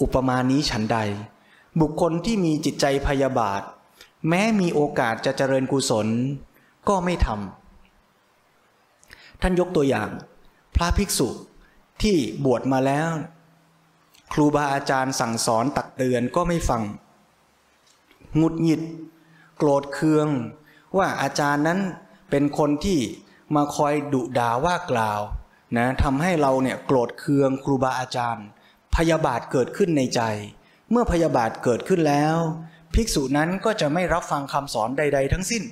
[0.00, 0.98] อุปมานี้ฉันใด
[1.80, 3.62] บุคคลที่มีจิตใจพยาบาท
[4.28, 6.08] แม้มีโอกาสจะเจริญกุศล
[6.88, 7.65] ก็ไม่ทำ
[9.40, 10.10] ท่านยกตัวอย่าง
[10.76, 11.28] พระภิกษุ
[12.02, 13.10] ที่บวชมาแล้ว
[14.32, 16.82] ครูบาอาจารย์สั่งสอนตักเตือนก็ไม่ฟัง
[18.36, 18.82] หงุดหงิด
[19.58, 20.28] โกรธเคือง
[20.96, 21.80] ว่าอาจารย์นั้น
[22.30, 22.98] เป็นคนที่
[23.54, 25.20] มาคอยดุด่าว่ากล่าว
[25.76, 28.46] นะทำให้เราเนี่ยโกรธเคืองครูบาอาจารย์
[28.96, 30.20] พยาบาทเกิดขึ้นในใจ
[30.90, 32.36] เมื่อพยาบาทเกิดขึ้นแล้ว
[32.94, 35.62] ภิกษุนั้นก็จะไม่รับฟังคำสอนใด ๆ ทั้งสิ้น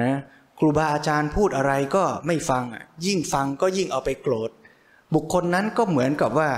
[0.00, 0.12] นะ
[0.62, 2.64] ครูบาอาจารย์พูดอะไรก็ไม่ฟัง
[3.06, 4.50] ยิ่งฟังก็ยิ่งเอาไปโกรธ
[5.14, 6.50] บุคคลนั้นก็เหมือนกับว่า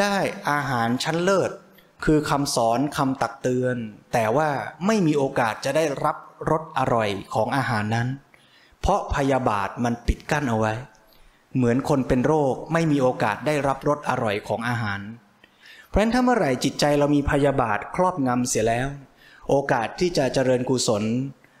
[0.00, 0.16] ได้
[0.50, 1.50] อาหารชั้นเลิศ
[2.04, 3.76] คือคำสอนคำตักเตือน
[4.12, 4.50] แต่ว่า
[4.86, 6.16] ไม่มีโอกาสจะได้รับ
[6.50, 8.08] รสอร่อยของอาหารนั้น
[8.80, 10.72] เพราะพยาบาทมันปิดกั้นเอาไว้
[11.56, 15.00] เหมือนคนเป็นโรคไม่มีโอกาสได้รับรสอร่อยของอาหาร
[15.88, 18.88] เพราะฉะนั้นถ้าเมื่อไหร่จิตใจเรามีพยาบาทครอบงำเสียแล้ว
[19.48, 21.04] โอกาสที่จะเจริญกุศล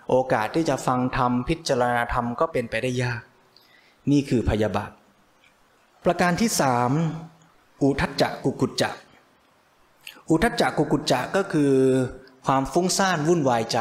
[0.08, 3.22] โอกาสที่จะฟังธรรมพิจารณาธรรมก็เป็นไปได้ยาก
[4.10, 4.90] นี่คือพยาบาท
[6.04, 6.90] ประการที่สาม
[7.82, 8.90] อุทัจจะกุกุจจะ
[10.30, 11.72] อุทัจจะกุกุจจะก็คือ
[12.46, 13.78] ความฟุ้งซ่านวุ่นวายใจ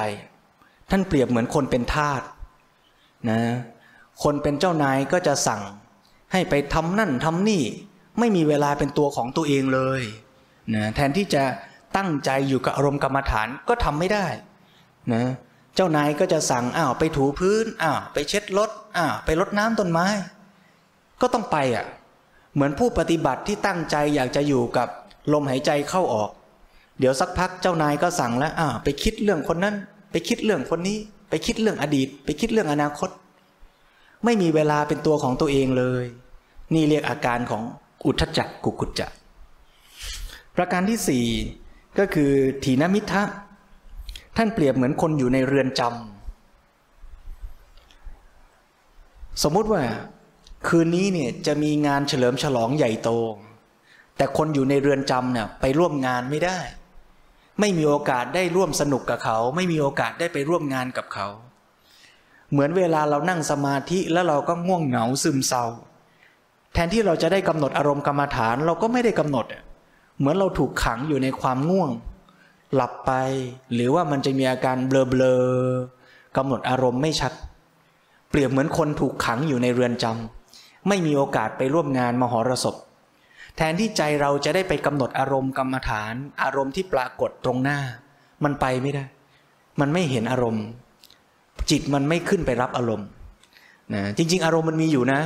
[0.89, 2.21] ท่านเปรียบเหมือนคนเป็นทาส
[3.29, 3.41] นะ
[4.23, 5.61] คนเป็นเจ้านายก็จะสั่ง
[6.31, 7.63] ให้ไปทำนั่นทำนี่
[8.19, 10.01] ไม่มีเวลาเป็นตัวของตัวเองเลย
[10.73, 11.43] นะแทนที่จะ
[11.97, 14.25] ตั้งใจอยู่กับอารมณ์กรรมฐานก็ทำไม่ได้
[15.13, 15.23] นะ
[15.77, 20.07] เจ้านายก็จะสั่งอ้าวไปถูพื้นอ้าวไปเช็ดรถอ้าวไปรดน้ำต้นไม้
[21.21, 21.85] ก็ต้องไปอะ
[22.53, 24.87] เหมือนผู้ปฏิบัติที่ตั้งใจอยากจะอยู่กับ
[25.33, 26.29] ลมหายใจเข้าออก
[26.99, 29.75] เดี๋ยวสักพักเจ้านายก็สั่งแล้วอ้าวไปคิดเรื่องคนนั้น
[30.11, 30.97] ไปคิดเรื่องคนนี้
[31.29, 33.09] ไปคิดเรื่องอดีต ไปคิดเรื่องอนาคต
[34.25, 36.03] ไม่มีเวลาเป็นตัวของตัวเองเลย
[36.73, 37.63] นี่เรียกอาการของ
[38.05, 39.07] อุทจักกุกุจจะ
[40.55, 41.25] ประการที่สี่
[41.99, 42.31] ก็คือ
[42.63, 43.23] ถีนมิทะ
[44.37, 49.81] ท่านเปรียบเหมือนคนอยู่ในเรือนจำสมมุติว่า
[50.67, 53.09] คืนนี้เนี่ยจะมีงานเฉลิมฉลองใหญ่โต
[54.17, 56.59] แต่คนอยู่ในเรือนจำเนี่ยไปร่วมงานไม่ได้
[57.59, 61.27] ไม่มีโอกาสได้ร่วมสนุกกับเขา ไม่มีโอกาสได้ไปร่วมงานกับเขา
[62.51, 65.65] เหมือนเวลาเรานั่งสมาธิแล้วเราก็ง่วงเหงาซึมเศร้า
[66.73, 69.45] แทนที่เราจะได้กำหนดอารมณ์กรรมฐานเราก็ไม่ได้กำหนด
[70.17, 71.91] เหมือนเราถูกขังอยู่ในความง่วง
[72.75, 73.11] หลับไป
[73.73, 77.33] หรือว่ามันจะมีอาการเบลอๆกำหนดอารมณ์ไม่ชัด
[78.29, 82.75] เปรียบเหมือนคนถูกขังอยู่ในเรือนจำไม่มีโอกาสไปร่วมงานมหรสพ
[83.55, 87.79] แทนที่ใจเราจะได้ไปกำหนดอารมณ์กรรมฐาน อารมณ์ที่ปรากฏตรงหน้า
[88.43, 89.05] มันไปไม่ได้
[89.79, 90.65] มันไม่เห็นอารมณ์
[91.69, 93.07] จิตมันไม่ขึ้นไปรับอารมณ์
[93.93, 95.19] นะจริง ๆ อารมณ์มันมีอยู่นะ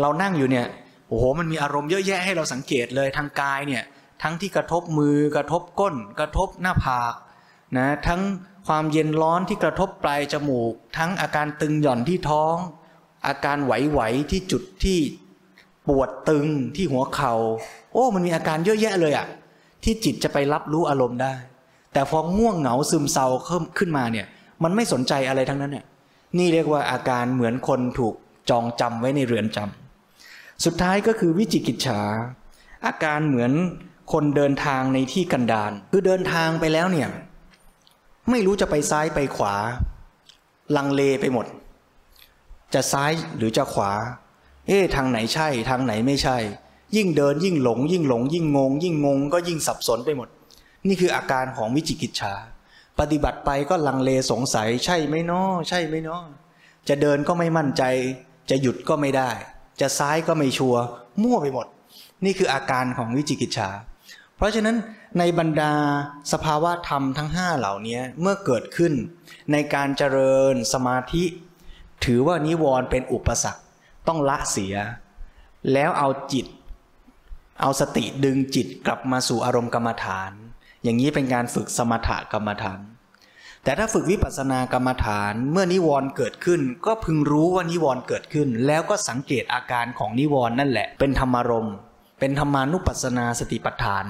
[0.00, 0.66] เรานั่งอยู่เนี่ย
[1.08, 3.82] โอ้โหมันมีอารมณ์เยอะแยะให้เราสังเกตเลยทางกายเนี่ย
[4.22, 7.14] ทั้งที่กระทบมือกระทบก้น กระทบหน้าผาก
[7.76, 8.20] นะทั้ง
[8.66, 12.56] ความเย็นร้อนที่กระทบปลายจมูก ทั้งอาการตึงหย่อนที่ท้อง
[13.26, 14.98] อาการไหวๆที่จุดที่
[15.88, 17.34] ปวดตึงที่หัวเขา่า
[17.92, 19.26] โอ้ มันมีอาการเยอะแยะเลยอะ
[19.84, 21.34] ที่จิตจะไปรับรู้อารมณ์ได้
[21.92, 23.26] แต่พอง่วงเหงาซึมเศร้า
[23.78, 24.26] ขึ้นมาเนี่ย
[24.62, 25.86] มันไม่สนใจอะไรทั้งนั้นเนี่ย
[26.38, 28.14] นี่เรียกว่าอาการเหมือนคนถูก
[28.50, 32.00] จองจำไว้ในเรือนจำสุดท้ายก็คือวิจิกิจฉา
[32.86, 33.52] อาการเหมือน
[34.12, 37.08] คนเดินทางในที่กันดารคือเดินทางไปแล้วเนี่ย
[38.30, 39.54] ไม่รู้จะไปซ้ายไปขวา
[40.76, 41.46] ลังเลไปหมด
[42.74, 43.92] จะซ้ายหรือจะขวา
[44.66, 46.36] เอ๊ะทางไหนใช่ ทางไหนไม่ใช่
[46.96, 50.28] ยิ่งเดินยิ่งหลง ยิ่งหลง ยิ่งงง ยิ่งงง ก็ยิ่งสับสนไปหมด
[50.88, 52.34] นี่คืออาการของวิจิกิจฉา
[52.98, 56.24] ปฏิบัติไปก็ลังเลสงสัยใช่ไหมนาะใช่ไหมนาะ
[56.88, 57.82] จะเดินก็ไม่มั่นใจ
[58.50, 59.30] จะหยุดก็ไม่ได้
[59.80, 60.76] จะซ้ายก็ไม่ชัว
[61.22, 61.66] มั่วไปหมด
[62.24, 63.70] นี่คืออาการของวิจิกิจฉา
[64.40, 64.76] เพราะฉะนั้น
[65.18, 65.72] ในบรรดา
[66.32, 68.92] สภาวะธรรมทั้งห้าเหล่านี้เมื่อเกิดขึ้น
[69.52, 71.24] ในการเจริญสมาธิ
[72.04, 73.62] ถือว่านิวรณ์เป็นอุปสรรค
[74.08, 74.74] ต้องละเสีย
[75.72, 76.46] แล้วเอาจิต
[77.60, 80.30] เอาสติดึงจิตกลับมาสู่อารมณ์กรรมฐาน
[80.82, 82.80] อย่างนี้เป็นการฝึกสมถกรรมฐาน
[83.64, 91.74] แต่ถ้าฝึกวิปัสสนากรรมฐานเมื่อนิวรณ์เกิดขึ้น ก็พึงรู้ว่านิวรณ์เกิดขึ้น แล้วก็สังเกตอาการของนิวรณ์นั่นแหละเป็นธรรมารมณ์
[92.20, 94.06] เป็นธรรมานุปัสสนาสติปัฏฐาน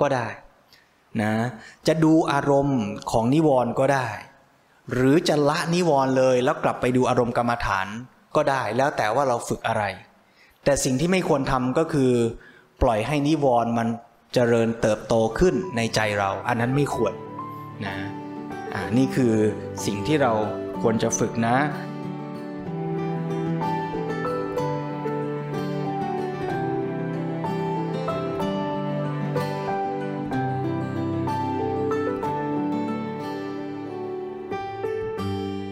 [0.00, 0.26] ก็ได้
[1.22, 1.32] นะ
[1.86, 4.08] จะดูอารมณ์ของนิวรณ์ก็ได้
[4.92, 7.86] หรือจะละนิวรณ์เลยแล้วกลับไปดูอารมณ์กรรมฐาน
[8.36, 9.84] ก็ได้ แล้วแต่ว่าเราฝึกอะไร
[10.64, 12.12] แต่สิ่งที่ไม่ควรทำก็คือ
[12.82, 13.88] ปล่อยให้นิวรณ์มัน
[14.34, 17.12] เจริญเติบโตขึ้นในใจเรา อันนั้นไม่ควร
[17.86, 17.94] นะ
[18.74, 19.34] อ่านี่คือ
[19.86, 20.32] สิ่งที่เรา
[20.82, 21.56] ควรจะฝึกนะ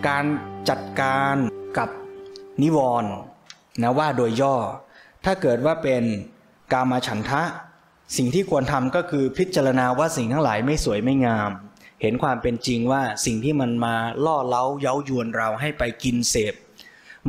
[0.09, 0.25] การ
[0.71, 1.37] จัดการ
[1.79, 1.88] กับ
[2.62, 3.12] นิวรณ์
[3.83, 4.57] นะว่าโดยย่อ
[5.25, 6.03] ถ้าเกิดว่าเป็น
[6.73, 7.42] กามาฉันทะ
[8.16, 11.51] สิ่งที่ควรทำก็คือพิจารณาว่าสิ่งทั้งหลายไม่สวยไม่งาม
[12.03, 13.94] เห็นความเป็นจริงว่าสิ่งที่มันมา
[14.25, 16.55] ล่อเล้าเย้ายวนเราให้ไปกินเสพ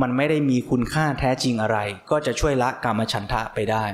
[0.00, 1.78] มันไม่ได้มีคุณค่าแท้จริงอะไร
[2.10, 3.84] ก็จะช่วยละกามฉันทะไปได้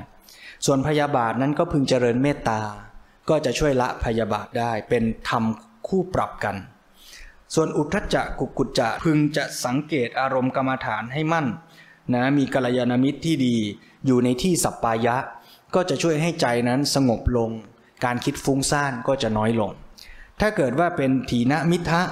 [0.66, 2.60] ส่วนพยาบาทนั้นก็พึงเจริญเมตตา
[3.28, 5.44] ก็จะช่วยละพยาบาทได้เป็นธรรม
[5.88, 6.56] คู่ปรับกัน
[7.54, 11.46] ส่วนอุทธจักกุกุจจะพึงจะสังเกตอารมณ์กรรมฐานให้มั่น
[12.12, 13.56] นะมีกัลยาณมิตรที่ดี
[14.06, 15.16] อยู่ในที่สัปปายะ
[15.74, 17.50] ก็จะช่วยให้ใจนั้นสงบลง
[18.04, 19.70] การคิดฟุ้งซ่านก็จะน้อยลง
[20.40, 22.02] ถ้าเกิดว่าเป็นถีนมิทะ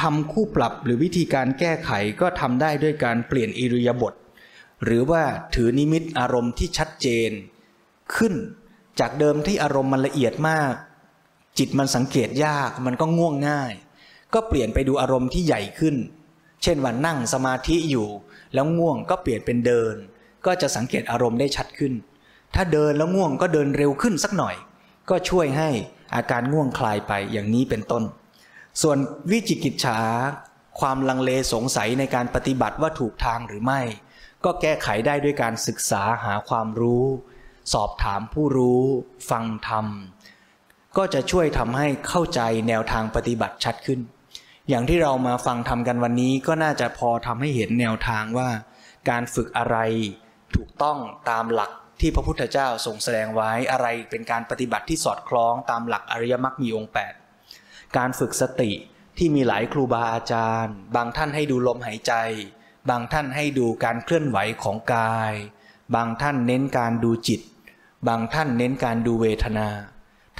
[0.00, 1.90] ทำคู่ปรับหรือวิธีการแก้ไข
[2.20, 4.14] ก็ทำได้ด้วยการเปลี่ยนอิริยาบถ
[4.84, 5.22] หรือว่า
[5.54, 7.30] ถือนิมิตอารมณ์ที่ชัดเจน
[8.16, 8.34] ขึ้น
[9.00, 10.72] จากเดิมที่อารมณ์มันละเอียดมาก
[11.58, 13.72] จิตมันสังเกตยากมันก็ง่วงง่าย
[14.34, 15.96] ก็เปลี่ยนไปดูอารมณ์ที่ใหญ่ขึ้น
[16.62, 18.08] เช่นว่านั่งสมาธิอยู่
[18.54, 19.94] แล้วง่วงก็เปลี่ยนเป็นเดิน
[20.46, 21.92] ก็จะสังเกตอารมณ์ได้ชัดขึ้น
[22.54, 24.54] ถ้าเดินแล้วง่วงก็เดินเร็วขึ้นสักหน่อย
[25.10, 25.70] ก็ช่วยให้
[26.14, 28.04] อาการง่วงคลายไปอย่างนี้เป็นต้น
[28.82, 28.98] ส่วน
[29.30, 29.98] วิจิกิจฉา
[30.80, 33.80] ความลังเลสงสัยในการปฏิบัติว่าถูกทางหรือไม่
[34.44, 37.04] ก็แก้ไขได้ด้วยการศึกษาหาความรู้
[37.72, 38.82] สอบถามผู้รู้
[39.30, 39.86] ฟังธรรม
[40.96, 44.00] ก็จะช่วยทำให้เข้าใจแนวทางปฏิบัติชัดขึ้น
[44.70, 48.50] อย่างที่เรามาฟังทำกันวันนี้ก็น่าจะพอทำให้เห็นแนวทางว่า
[49.10, 49.76] การฝึกอะไร
[50.56, 50.98] ถูกต้อง
[51.30, 56.92] ตามหลักที่พระพุทธเจ้าทรงแสดงไว้อะไรเป็นการปฏิบัติที่สอดคล้องตามหลักอริยมรรคมีองค์
[57.38, 58.72] 8 การฝึกสติ
[59.18, 62.12] ที่มีหลายครูบาอาจารย์ บางท่านให้ดูลมหายใจ
[62.90, 65.32] บางท่านให้ดูการเคลื่อนไหวของกาย
[65.94, 67.40] บางท่านเน้นการดูจิต
[68.08, 69.68] บางท่านเน้นการดูเวทนา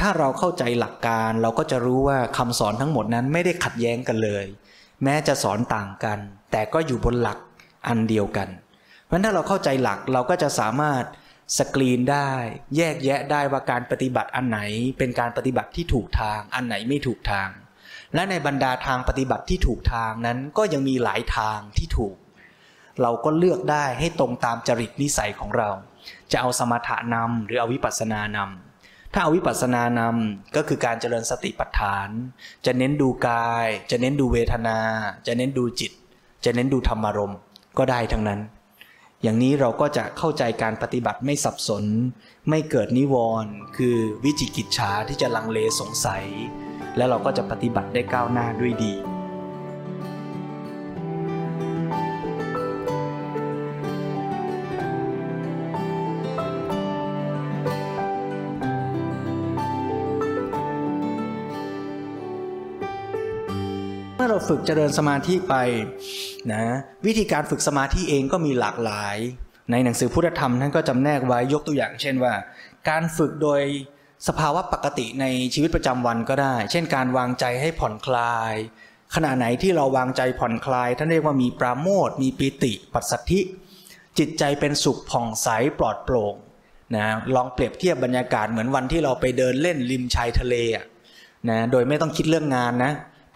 [0.01, 4.45] ถ้าเราเข้าใจหลักการเราก็จะรู้ว่าคำสอนทั้งหมดนั้นไม่ได้ขัดแย้งกันเลย
[5.05, 6.19] แม้จะสอนต่างกัน
[6.53, 7.39] แต่ก็อยู่บนหลัก
[7.89, 8.49] อันเดียวกัน
[9.07, 11.03] เพราะฉะนั้นถ้าเราเข้าใจหลักเราก็จะสามารถ
[11.59, 12.31] สกรีนได้
[12.77, 14.61] แยกแยะได้ว่าการปฏิบัติอันไหน
[14.99, 17.49] เป็นการปฏิบัติที่ถูกทาง อันไหนไม่ถูกทาง
[18.15, 22.17] และในบรรดาทางปฏิบัติที่ถูกทางนั้นก็ยังมีหลายทางที่ถูก
[23.03, 25.71] เราก็เลือกได้ให้ตรงตามจริตนิสัยของเรา
[26.33, 28.70] จะเอาสมถะนำหรือเอาวิปัสสนานำ
[29.13, 32.09] ถ้าเอาวิปัสสนานำก็คือการเจริญสติปัฏฐาน
[32.67, 34.79] จะเน้นดูกาย จะเน้นดูเวทนา
[35.27, 35.93] จะเน้นดูจิต
[36.45, 37.39] จะเน้นดูธรรมารมณ์
[37.79, 38.41] ก็ได้ทั้งนั้น
[39.23, 41.85] อย่างนี้เราก็จะเข้าใจการปฏิบัติไม่สับสน
[42.49, 46.25] ไม่เกิดนิวรณ์คือวิจิกิจฉาที่จะลังเลสงสัย
[46.97, 48.95] และเราก็จะปฏิบัติได้ก้าวหน้าด้วยดี
[64.49, 65.55] ฝึกเจริญสมาธิไป
[66.53, 66.63] นะ
[67.07, 69.17] วิธีการฝึกสมาธิเองก็มีหลากหลาย
[69.71, 72.35] ในหนังสือพุทธธรรมท่านก็จำแนกไว้ยกตัวอย่าง เช่นว่า
[72.89, 73.63] การฝึกโดย
[74.29, 75.25] สภาวะปกติใน
[75.55, 78.55] ชีวิตประจำวันก็ได้ เช่น การวางใจให้ผ่อนคลาย
[79.15, 83.41] ขณะไหนที่เราวางใจผ่อนคลาย ท่านเรียกว่ามีปราโมทมีปิติ ปัสสัทธิ
[84.19, 85.49] จิตใจเป็นสุขผ่องใส
[85.79, 86.35] ปลอดโปร่ง
[86.97, 90.55] นะลองเปรียบเทียบบรรยากาศเหมือนวันที่เราไปเดินเล่นริมชายทะเล
[91.49, 92.93] นะโดยไม่ต้องคิดเรื่องงานนะ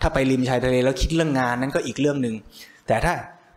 [0.06, 2.36] ถ้าไปริมชายทะเลแล้วคิดเรื่องงานนั้นก็อีกเรื่องหนึ่ง
[2.86, 3.14] แต่ถ้า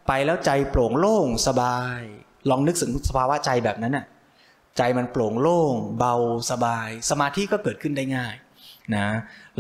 [0.08, 2.00] ไปแล้วใจโปร่งโล่งสบาย
[2.50, 4.06] ลองนึกถึงสภาวะใจแบบนั้นน่ะ
[4.78, 6.16] ใจมันโปร่งโล่ง เบา
[6.52, 8.36] สบาย สมาธิก็เกิดขึ้นได้ง่าย
[8.96, 9.08] นะ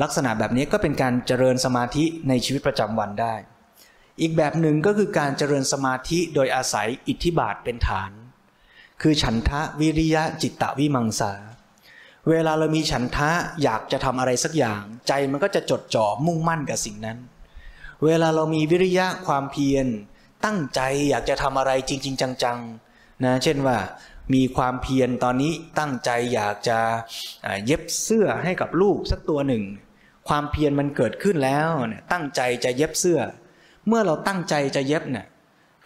[0.01, 3.33] ลักษณะแบบนี้ก็เป็นการเจริญสมาธิในชีวิตประจำวันได้
[4.21, 8.11] อีกแบบหนึ่งก็คือการเจริญสมาธิโดยอาศัยอิทธิบาทเป็นฐาน
[9.01, 11.33] คือฉันทะวิริยะจิตตวิมังสา
[12.29, 13.31] เวลาเรามีฉันทะ
[13.63, 17.17] อยากจะทำอะไรสักอย่าง ใจมันก็จะจดจ่อมุ่งมั่นกับสิ่งนั้น
[18.05, 19.87] เวลาเรามีวิริยะความเพียร
[20.45, 23.77] ตั้งใจอยากจะทำอะไรจริง ๆ จังๆนะเช่นว่า
[24.33, 26.79] มีความเพียรตอนนี้ตั้งใจอยากจะ
[27.65, 29.63] เย็บเสื้อให้กับลูกสักตัวหนึ่ง
[30.27, 33.19] ความเพียรมันเกิดขึ้นแล้วเนี่ยตั้งใจจะเย็บเสื้อ
[33.87, 35.25] เมื่อเราตั้งใจจะเย็บเนี่ย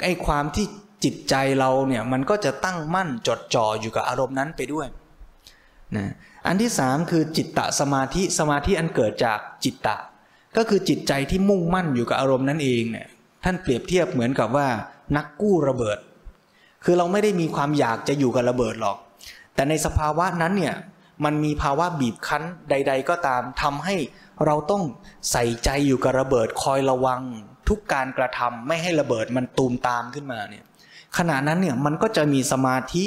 [0.03, 0.65] ไอ้ความที่
[1.03, 4.87] จิตใจเราเนี่ยมันก็จะตั้งมั่นจดจ่ออยู่กับอารมณ์นั้นไปด้วย
[5.97, 6.11] นะ
[6.47, 9.97] อันที่สามคือจิตตะสมาธิสมาธิอันเกิดจากจิตตะ
[10.57, 13.07] ก็คือจิตใจที่มุ่งมั่นอยู่กับอารมณ์นั่นเองเนี่ย
[13.43, 14.67] ท่านเปรียบเทียบเหมือนกับว่า
[15.17, 15.97] นักกู้ระเบิด
[16.83, 18.97] คือเราไม่ได้มีความอยากจะอยู่กับระเบิดหรอก
[19.55, 20.75] แต่ในสภาวะนั้นเนี่ย
[21.23, 23.95] มันมีภาวะบีบคั้นใด ๆ ก็ตามทำให้
[24.45, 24.83] เราต้อง
[25.31, 27.21] ใส่ใจอยู่กับระเบิดคอยระวัง
[27.69, 30.63] ทุกการกระทำไม่ให้ระเบิดมันตูมตามขึ้นมาเนี่ย
[31.17, 33.03] ขณะนั้นเนี่ยมันก็จะมีสมาธิ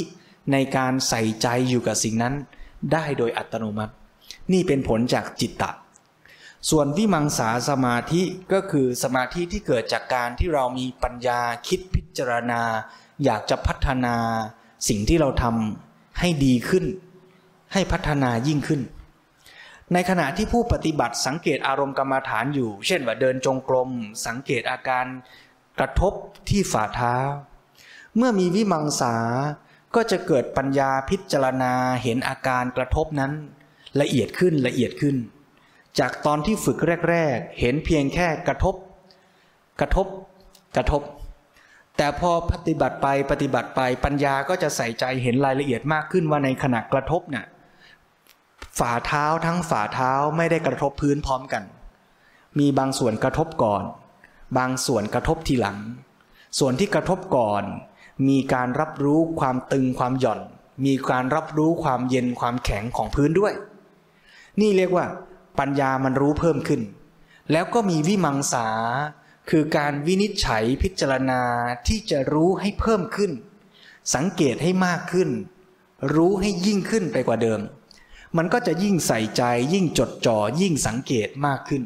[0.53, 2.35] ในการใส่ใจอยู่กับสิ่งนั้น
[2.93, 3.95] ได้โดยอัตโนมัติ
[4.53, 5.71] นี่เป็นผลจากจิตตะ
[6.71, 12.63] ส่วนวิมังสาสมาธิก็คือสมาธิที่เกิดจากการที่เรามีปัญญาคิดพิจารณา
[13.25, 14.17] อยากจะพัฒนา
[14.89, 16.85] สิ่งที่เราทำให้ดีขึ้น
[17.73, 18.81] ให้พัฒนายิ่งขึ้น
[19.93, 23.91] ในขณะที่ผู้ปฏิบัติสังเกตอารมณ์กรรมฐานอยู่ เช่นว่าเดินจงกรม
[24.27, 25.07] สังเกตอาการ
[25.79, 26.13] กระทบ
[26.49, 27.17] ที่ฝ่าเท้า
[28.17, 29.17] เมื่อมีวิมังสา
[29.95, 33.33] ก็จะเกิดปัญญาพิจารณาเห็นอาการกระทบนั้น
[34.01, 35.17] ละเอียดขึ้นละเอียดขึ้น
[35.99, 36.79] จากตอนที่ฝึก
[37.11, 38.75] แรก ๆ เห็นเพียงแค่กระทบ
[39.81, 40.07] กระทบ
[40.77, 41.03] กระทบ
[41.97, 47.45] แต่พอปฏิบัติไปปฏิบัติไปปัญญาก็จะใส่ใจเห็นรายละเอียดมากขึ้นว่าในขณะกระทบเนี่ย
[48.79, 51.63] ฝ่าเท้าทั้งฝ่าเท้าไม่ได้กระทบพื้นพร้อมกัน
[52.59, 53.83] มีบางส่วนกระทบก่อน
[54.59, 55.79] บางส่วนกระทบทีหลัง
[56.59, 57.65] ส่วนที่กระทบก่อน
[58.29, 60.41] มีการรับรู้ความตึงความหย่อน
[60.85, 63.55] มีการรับรู้ความเย็นความแข็งของพื้นด้วย
[64.61, 65.07] นี่เรียกว่า
[65.59, 66.81] ปัญญามันรู้เพิ่มขึ้น
[67.53, 68.69] แล้วก็มีวิมังสา
[69.51, 71.43] คือการวินิจฉัยพิจารณา
[71.87, 73.33] ที่จะรู้ให้เพิ่มขึ้น
[74.15, 75.31] สังเกตให้มากขึ้น
[76.15, 77.61] รู้ให้ยิ่งขึ้นไปกว่าเดิม
[78.37, 79.43] มันก็จะยิ่งใส่ใจ
[79.75, 81.83] ยิ่งจดจ่อยิ่งสังเกตมากขึ้น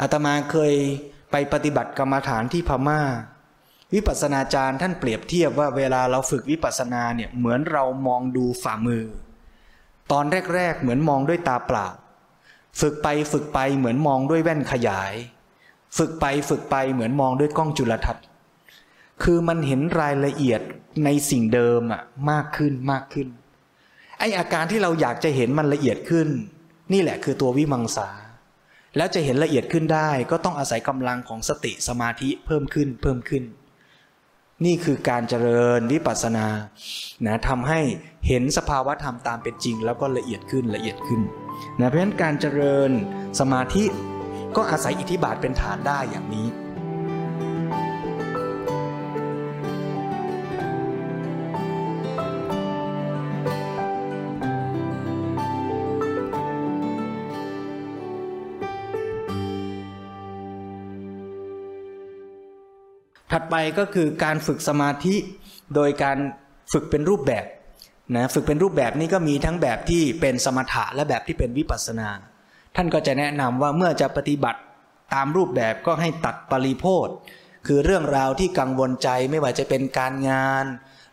[0.00, 0.74] อาตมาเคย
[1.30, 3.00] ไปปฏิบัติกรรมฐานที่พมา่า
[3.94, 9.04] วิปัสสนาจารย์ท่านเปรียบเทียบว่าเวลาเราฝึกวิปัสสนาเนี่ยเหมือนเรามองดูฝ่ามือ
[10.12, 10.24] ตอน
[10.54, 11.88] แรกๆเหมือนมองด้วยตาเปล่า
[12.80, 15.12] ฝึกไปฝึกไปเหมือนมองด้วยแว่นขยาย
[15.98, 18.24] ฝึกไปฝึกไปเหมือนมองด้วยกล้องจุลทรรศน์
[19.22, 20.60] คือมันเห็นรายละเอียด
[21.04, 23.28] ในสิ่งเดิมอะมากขึ้นมากขึ้น
[24.18, 26.28] ไออาการที่เราอยากจะเห็นมันละเอียดขึ้น
[26.92, 28.08] นี่แหละคือตัววิมังสา
[28.96, 33.42] แล้วจะเห็นละเอียดขึ้นได้ ก็ต้องอาศัยกำลังของสติสมาธิเพิ่มขึ้นเพิ่มขึ้น
[34.64, 36.46] นี่คือการเจริญวิปัสสนา
[37.26, 37.80] นะทำให้
[38.28, 41.20] เห็นสภาวะธรรมตามเป็นจริง แล้วก็ละเอียดขึ้นละเอียดขึ้น
[41.80, 42.90] นะเพราะฉะนั้นการเจริญ
[43.40, 43.84] สมาธิ
[44.56, 46.46] ก็อาศัยอิทธิบาทเป็นฐานได้อย่างนี้
[63.32, 65.16] ถัดไปก็คือการฝึกสมาธิ
[65.74, 66.18] โดยการ
[66.72, 67.44] ฝึกเป็นรูปแบบ
[68.16, 72.08] นะฝึกเป็นรูปแบบนี้ก็มีทั้งแบบที่เป็นสมถะและแบบที่เป็นวิปัสนา
[72.76, 74.60] ท่านก็จะแนะนำว่าเมื่อจะปฏิบัติ
[75.14, 77.08] ตามรูปแบบก็ให้ตัดปริโพธ
[77.66, 80.64] คือเรื่องราวที่กังวลใจไม่ว่าจะเป็นการงาน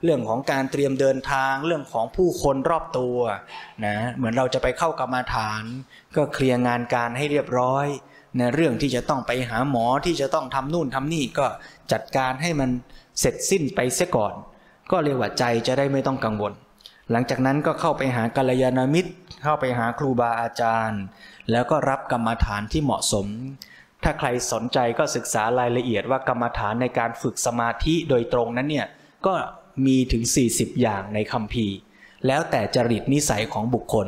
[0.03, 3.17] เรื่องของการเตรียมเดินทาง เรื่องของผู้คนรอบตัว
[3.85, 5.63] นะเหมือนเราจะไปเข้ากรรมาฐาน
[6.15, 7.87] ก็เคลียร์งานการให้เรียบร้อย
[8.39, 11.47] นะเรื่องที่จะต้องไปหาหมอที่จะต้องทำนู่นทำนี่ก็
[11.91, 12.69] จัดการให้มัน
[13.19, 14.33] เสร็จสิ้นไปเสียก่อน
[14.91, 16.53] ก็เรียกว่าใจจะได้ไม่ต้องกังวล
[17.11, 19.11] หลังจากนั้นก็เข้าไปหากัลยาณมิตร
[19.43, 21.01] เข้าไปหาครูบาอาจารย์
[21.51, 23.27] แล้วก็รับกรรมฐานที่เหมาะสม
[24.03, 28.87] ถ้าใครสนใจก็ศึกษารายละเอียดว่ากรรมฐานในการฝึกสมาธิโดยตรงนั้นเนี่ย
[29.25, 29.33] ก็
[29.85, 30.23] มีถึง
[30.53, 31.67] 40 อย่างในคำพี
[32.27, 34.07] แล้วแต่จริตนิสัยของบุคคล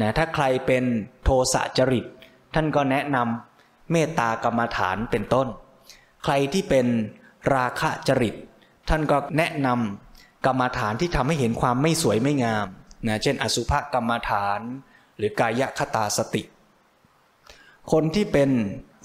[0.00, 0.84] นะถ้าใครเป็น
[1.24, 2.04] โทสะจริต
[2.54, 5.48] ท่านก็แนะนำเมตตากรรมฐานเป็นต้น
[6.30, 6.86] รที่เป็น
[7.54, 8.34] ราคะจริต
[8.88, 12.66] ท่านก็แนะนำกรรมฐานที่ทำให้เห็นความไม่สวยไม่งาม
[13.06, 14.60] นะเช่น อสุภกรรมฐาน
[15.16, 16.42] หรือกายคตาสติ
[17.92, 18.50] คนที่เป็น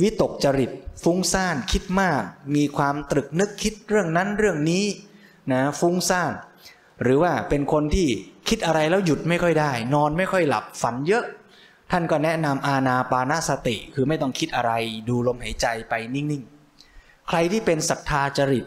[0.01, 0.71] วิตกจริต
[1.03, 2.21] ฟุ้งซ่านคิดมาก
[2.55, 4.86] มีความตรึกนึกคิดเรื่องนั้นเรื่องนี้
[5.51, 6.31] นะฟุ้งซ่าน
[7.03, 8.07] หรือว่าเป็นคนที่
[8.49, 11.25] คิดอะไรแล้วหยุดไม่ค่อยได้ นอนไม่ค่อยหลับฝันเยอะ
[11.91, 14.71] ท่านก็แนะนำอาณาปานาสติ คือไม่ต้องคิดอะไร
[15.09, 16.43] ดูลมหายใจไปนิ่ง
[17.27, 18.65] ใครที่เป็นศรัทธาจริต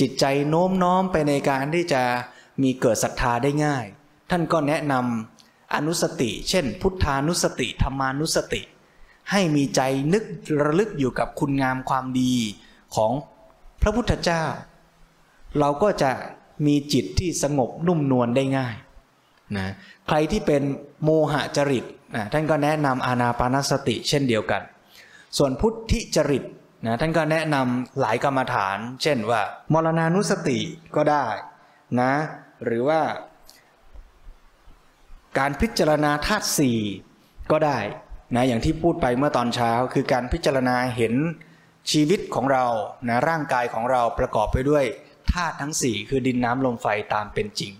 [0.00, 2.02] จิตใจโน้มน้อมไปในการที่จะ
[2.62, 3.84] มีเกิดศรัทธาได้ง่าย
[4.30, 8.62] ท่านก็แนะนำอนุสติ เช่น พุทธานุสติธรรมานุสติ
[9.30, 9.80] ให้มีใจ
[10.12, 10.24] นึก
[10.62, 12.34] ระลึกอยู่กับคุณงามความดี
[12.96, 13.12] ของ
[13.82, 14.44] พระพุทธเจ้า
[15.58, 16.10] เราก็จะ
[16.66, 18.74] มีจิตที่สงบนุ่มนวลได้ง่าย
[19.56, 19.66] นะ
[20.06, 20.62] ใครที่เป็น
[21.04, 24.62] โมหะจริตนะท่านก็แนะนำอานาปานสติเช่นเดียวกัน
[25.38, 26.44] ส่วนพุทธิจริต
[26.84, 29.40] นะท่านก็แนะนำหลายกรรมฐาน เช่นว่า
[29.72, 30.60] มรณานุสติ
[30.96, 31.26] ก็ได้
[32.00, 32.12] นะ
[32.64, 33.00] หรือว่า
[35.38, 36.78] การพิจารณาธาตุสี่
[37.52, 37.78] ก็ได้
[38.34, 41.14] นะอย่างที่พูดไปเมื่อตอนเช้า คือการพิจารณาเห็น
[41.90, 42.66] ชีวิตของเรา
[43.08, 44.84] นะร่างกายของเราประกอบไปด้วย
[45.32, 47.72] ธาตุทั้งสี่คือดินน้ำลมไฟตามเป็นจริง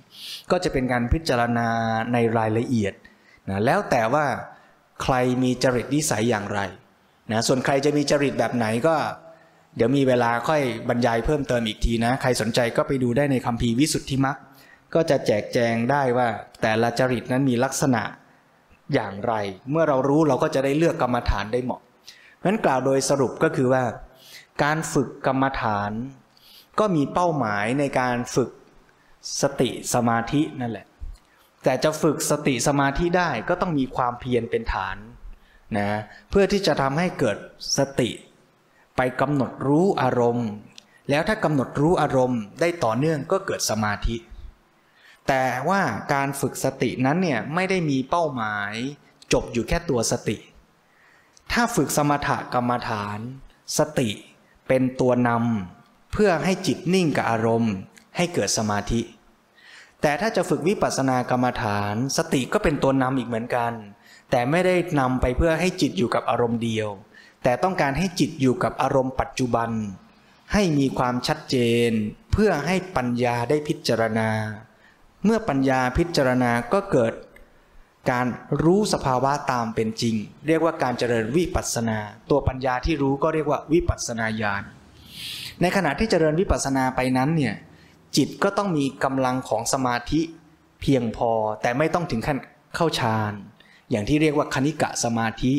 [0.51, 1.69] ก็จะเป็นการพิจารณา
[2.13, 2.95] ในรายละเอียด
[3.49, 4.27] นะแล้วแต่ว่า
[5.03, 6.61] ใครมีจริตนิสัยอย่างไร
[7.33, 8.97] นะส่วนใครจะมีจริตแบบไหนก็
[9.77, 14.37] เดี๋ยวมีเวลาค่อยบรรยายเพิ่มเติมอีกทีนะ ใครสนใจก็ไปดูได้ในคัมภีร์วิสุทธิมรรค
[14.95, 16.29] ก็จะแจกแจงได้ว่า
[16.63, 18.03] แต่ละจริตนั้นมีลักษณะ
[18.95, 19.35] อย่างไร
[19.71, 21.81] เมื่อเรารู้เราก็จะได้เลือกกรรมฐานได้เหมาะ
[22.37, 23.85] เพราะฉะนั้นกล่าวโดยสรุปก็คือว่า
[24.63, 25.91] การฝึกกรรมฐาน
[26.79, 28.51] ก็มีเป้าหมายในการฝึก
[29.43, 30.87] สติสมาธินั่นแหละ
[31.65, 34.97] แต่จะฝึกสติสมาธิได้ก็ต้องมีความเพียรเป็นฐาน
[35.77, 35.89] นะ
[36.31, 37.37] เพื่อที่จะทำให้เกิด
[37.79, 38.11] สติ
[38.97, 40.49] ไปกำหนดรู้อารมณ์
[41.11, 44.17] แล้วถ้ากำหนดรู้อารมณ์ได้ต่อเนื่องก็เกิดสมาธิ
[45.29, 48.73] แต่ว่าการฝึกสตินั้นเนี่ยไม่ได้มีเป้าหมาย
[49.33, 50.37] จบอยู่แค่ตัวสติ
[51.53, 53.19] ถ้าฝึกสมถกรรมฐาน
[53.79, 54.11] สติ
[54.69, 57.75] เป็นตัวนำเพื่อให้จิตนิ่งกับอารมณ์
[58.17, 59.01] ให้เกิดสมาธิ
[60.03, 63.73] แต่ถ้าจะฝึกวิปัสสนากรรมฐาน สติก็เป็นตัวนำอีกเหมือนกัน
[64.31, 66.89] แต่ไม่ได้นำไปเพื่อให้จิตอยู่กับอารมณ์เดียว
[67.43, 69.71] แต่ต้องการให้จิตอยู่กับอารมณ์ปัจจุบัน
[70.53, 71.57] ให้มีความชัดเจ
[71.89, 71.91] น
[72.33, 74.31] เพื่อให้ปัญญาได้พิจารณา
[75.25, 77.13] เมื่อปัญญาพิจารณาก็เกิด
[78.11, 78.27] การ
[78.63, 80.15] รู้สภาวะตามเป็นจริง
[80.47, 81.99] เรียกว่าการเจริญวิปัสสนา
[82.31, 84.63] ตัวปัญญาที่รู้ก็เรียกว่าวิปัสสนาญาณ
[85.61, 87.55] ในขณะที่เจริญวิปัสสนาไปนั้นเนี่ย
[88.17, 90.21] จิตก็ต้องมีกำลังของสมาธิ
[90.81, 91.31] เพียงพอ
[91.63, 92.39] แต่ไม่ต้องถึงขั้น
[92.77, 93.33] เข้าฌาน
[93.91, 95.53] อย่างที่เรียกว่าคณิกะสมาธิ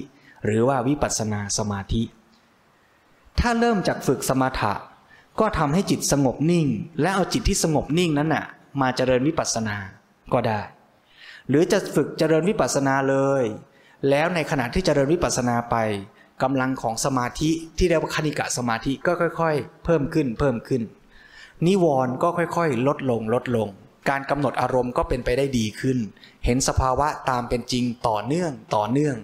[0.45, 2.01] หรือว่าวิปัสสนาสมาธิ
[3.39, 4.73] ถ้าเริ่มจากฝึกสมถะ
[5.39, 6.67] ก็ทำให้จิตสงบนิ่ง
[7.01, 8.45] และเอาจิตที่สงบนิ่งนั้นน่ะ
[8.81, 9.75] มาเจริญวิปัสสนา
[10.33, 10.61] ก็ได้
[11.49, 13.43] หรือจะฝึกเจริญวิปัสสนาเลย
[14.09, 15.75] แล้วในขณะที่เจริญวิปัสสนาไป
[16.43, 20.81] กำลังของสมาธิที่เรียกว่าคณิกะสมาธิก็ค่อย ๆ เพิ่มขึ้นเพิ่มขึ้น
[21.65, 23.69] นิวรณ์ก็ค่อย ๆ ลดลงลดลง
[24.09, 25.97] การกำหนดอารมณ์ก็เป็นไปได้ดีขึ้น
[26.45, 29.15] เห็นสภาวะตามเป็นจริงต่อเนื่องต่อเนื่อง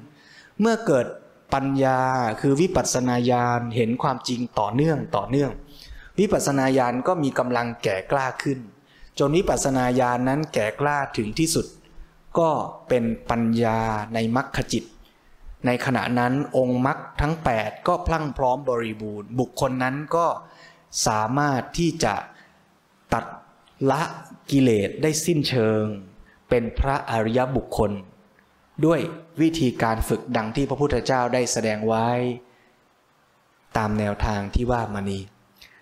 [0.60, 1.06] เมื่อเกิด
[1.54, 2.00] ปัญญา
[2.42, 5.52] คือวิปัสสนาญาณเห็นความจริงต่อเนื่องต่อเนื่อง
[6.20, 8.60] วิปัสสนาญาณก็มีกำลังแก่กล้าขึ้น
[9.20, 11.66] จนวิปัสสนาญาณนั้นแก่กล้าถึงที่สุด
[12.40, 12.50] ก็
[12.90, 13.80] เป็นปัญญา
[14.14, 14.84] ในมรรคจิต
[15.66, 20.28] ในขณะนั้นองค์มรรคทั้ง 8 ก็พลั่งพร้อมบริบูรณ์ บุคคลนั้นก็
[21.08, 22.14] สามารถที่จะ
[23.14, 23.26] ตัด
[23.92, 24.02] ละ
[24.52, 25.84] กิเลสได้สิ้นเชิง
[26.50, 27.92] เป็นพระอริยบุคคล
[28.86, 29.00] ด้วย
[29.42, 32.08] วิธีการฝึกดังที่พระพุทธเจ้าได้แสดงไว้
[33.78, 35.24] ตามแนวทางที่ว่ามานี้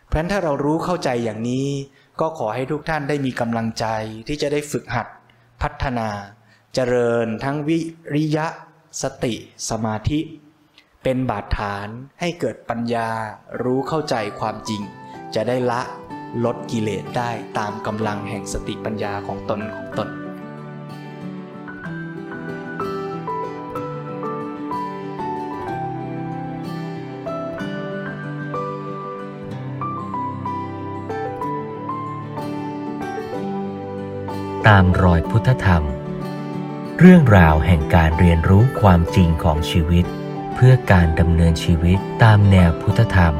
[0.07, 1.67] เพราะฉะนั้นถ้าเรารู้เข้าใจอย่างนี้
[2.19, 3.85] ก็ขอให้ทุกท่านได้มีกำลังใจ
[4.27, 5.07] ที่จะได้ฝึกหัด
[5.61, 6.09] พัฒนา
[6.73, 7.79] เจริญทั้งวิ
[8.15, 8.47] ริยะ
[9.01, 9.33] สติ
[9.69, 10.19] สมาธิ
[11.03, 11.87] เป็นบาดฐาน
[12.19, 13.09] ให้เกิดปัญญา
[13.63, 14.81] รู้เข้าใจความจริง
[15.35, 15.81] จะได้ละ
[16.45, 20.09] ลดกิเลสได้ตามกำลังแห่งสติปัญญาของตนของตน
[34.67, 35.83] ตามรอยพุทธธรรม
[36.99, 40.05] เรื่องราวแห่งการเรียนรู้ความจริงของชีวิต
[40.55, 43.35] เพื่อการดำเนินชีวิตตามแนวพุทธธรรม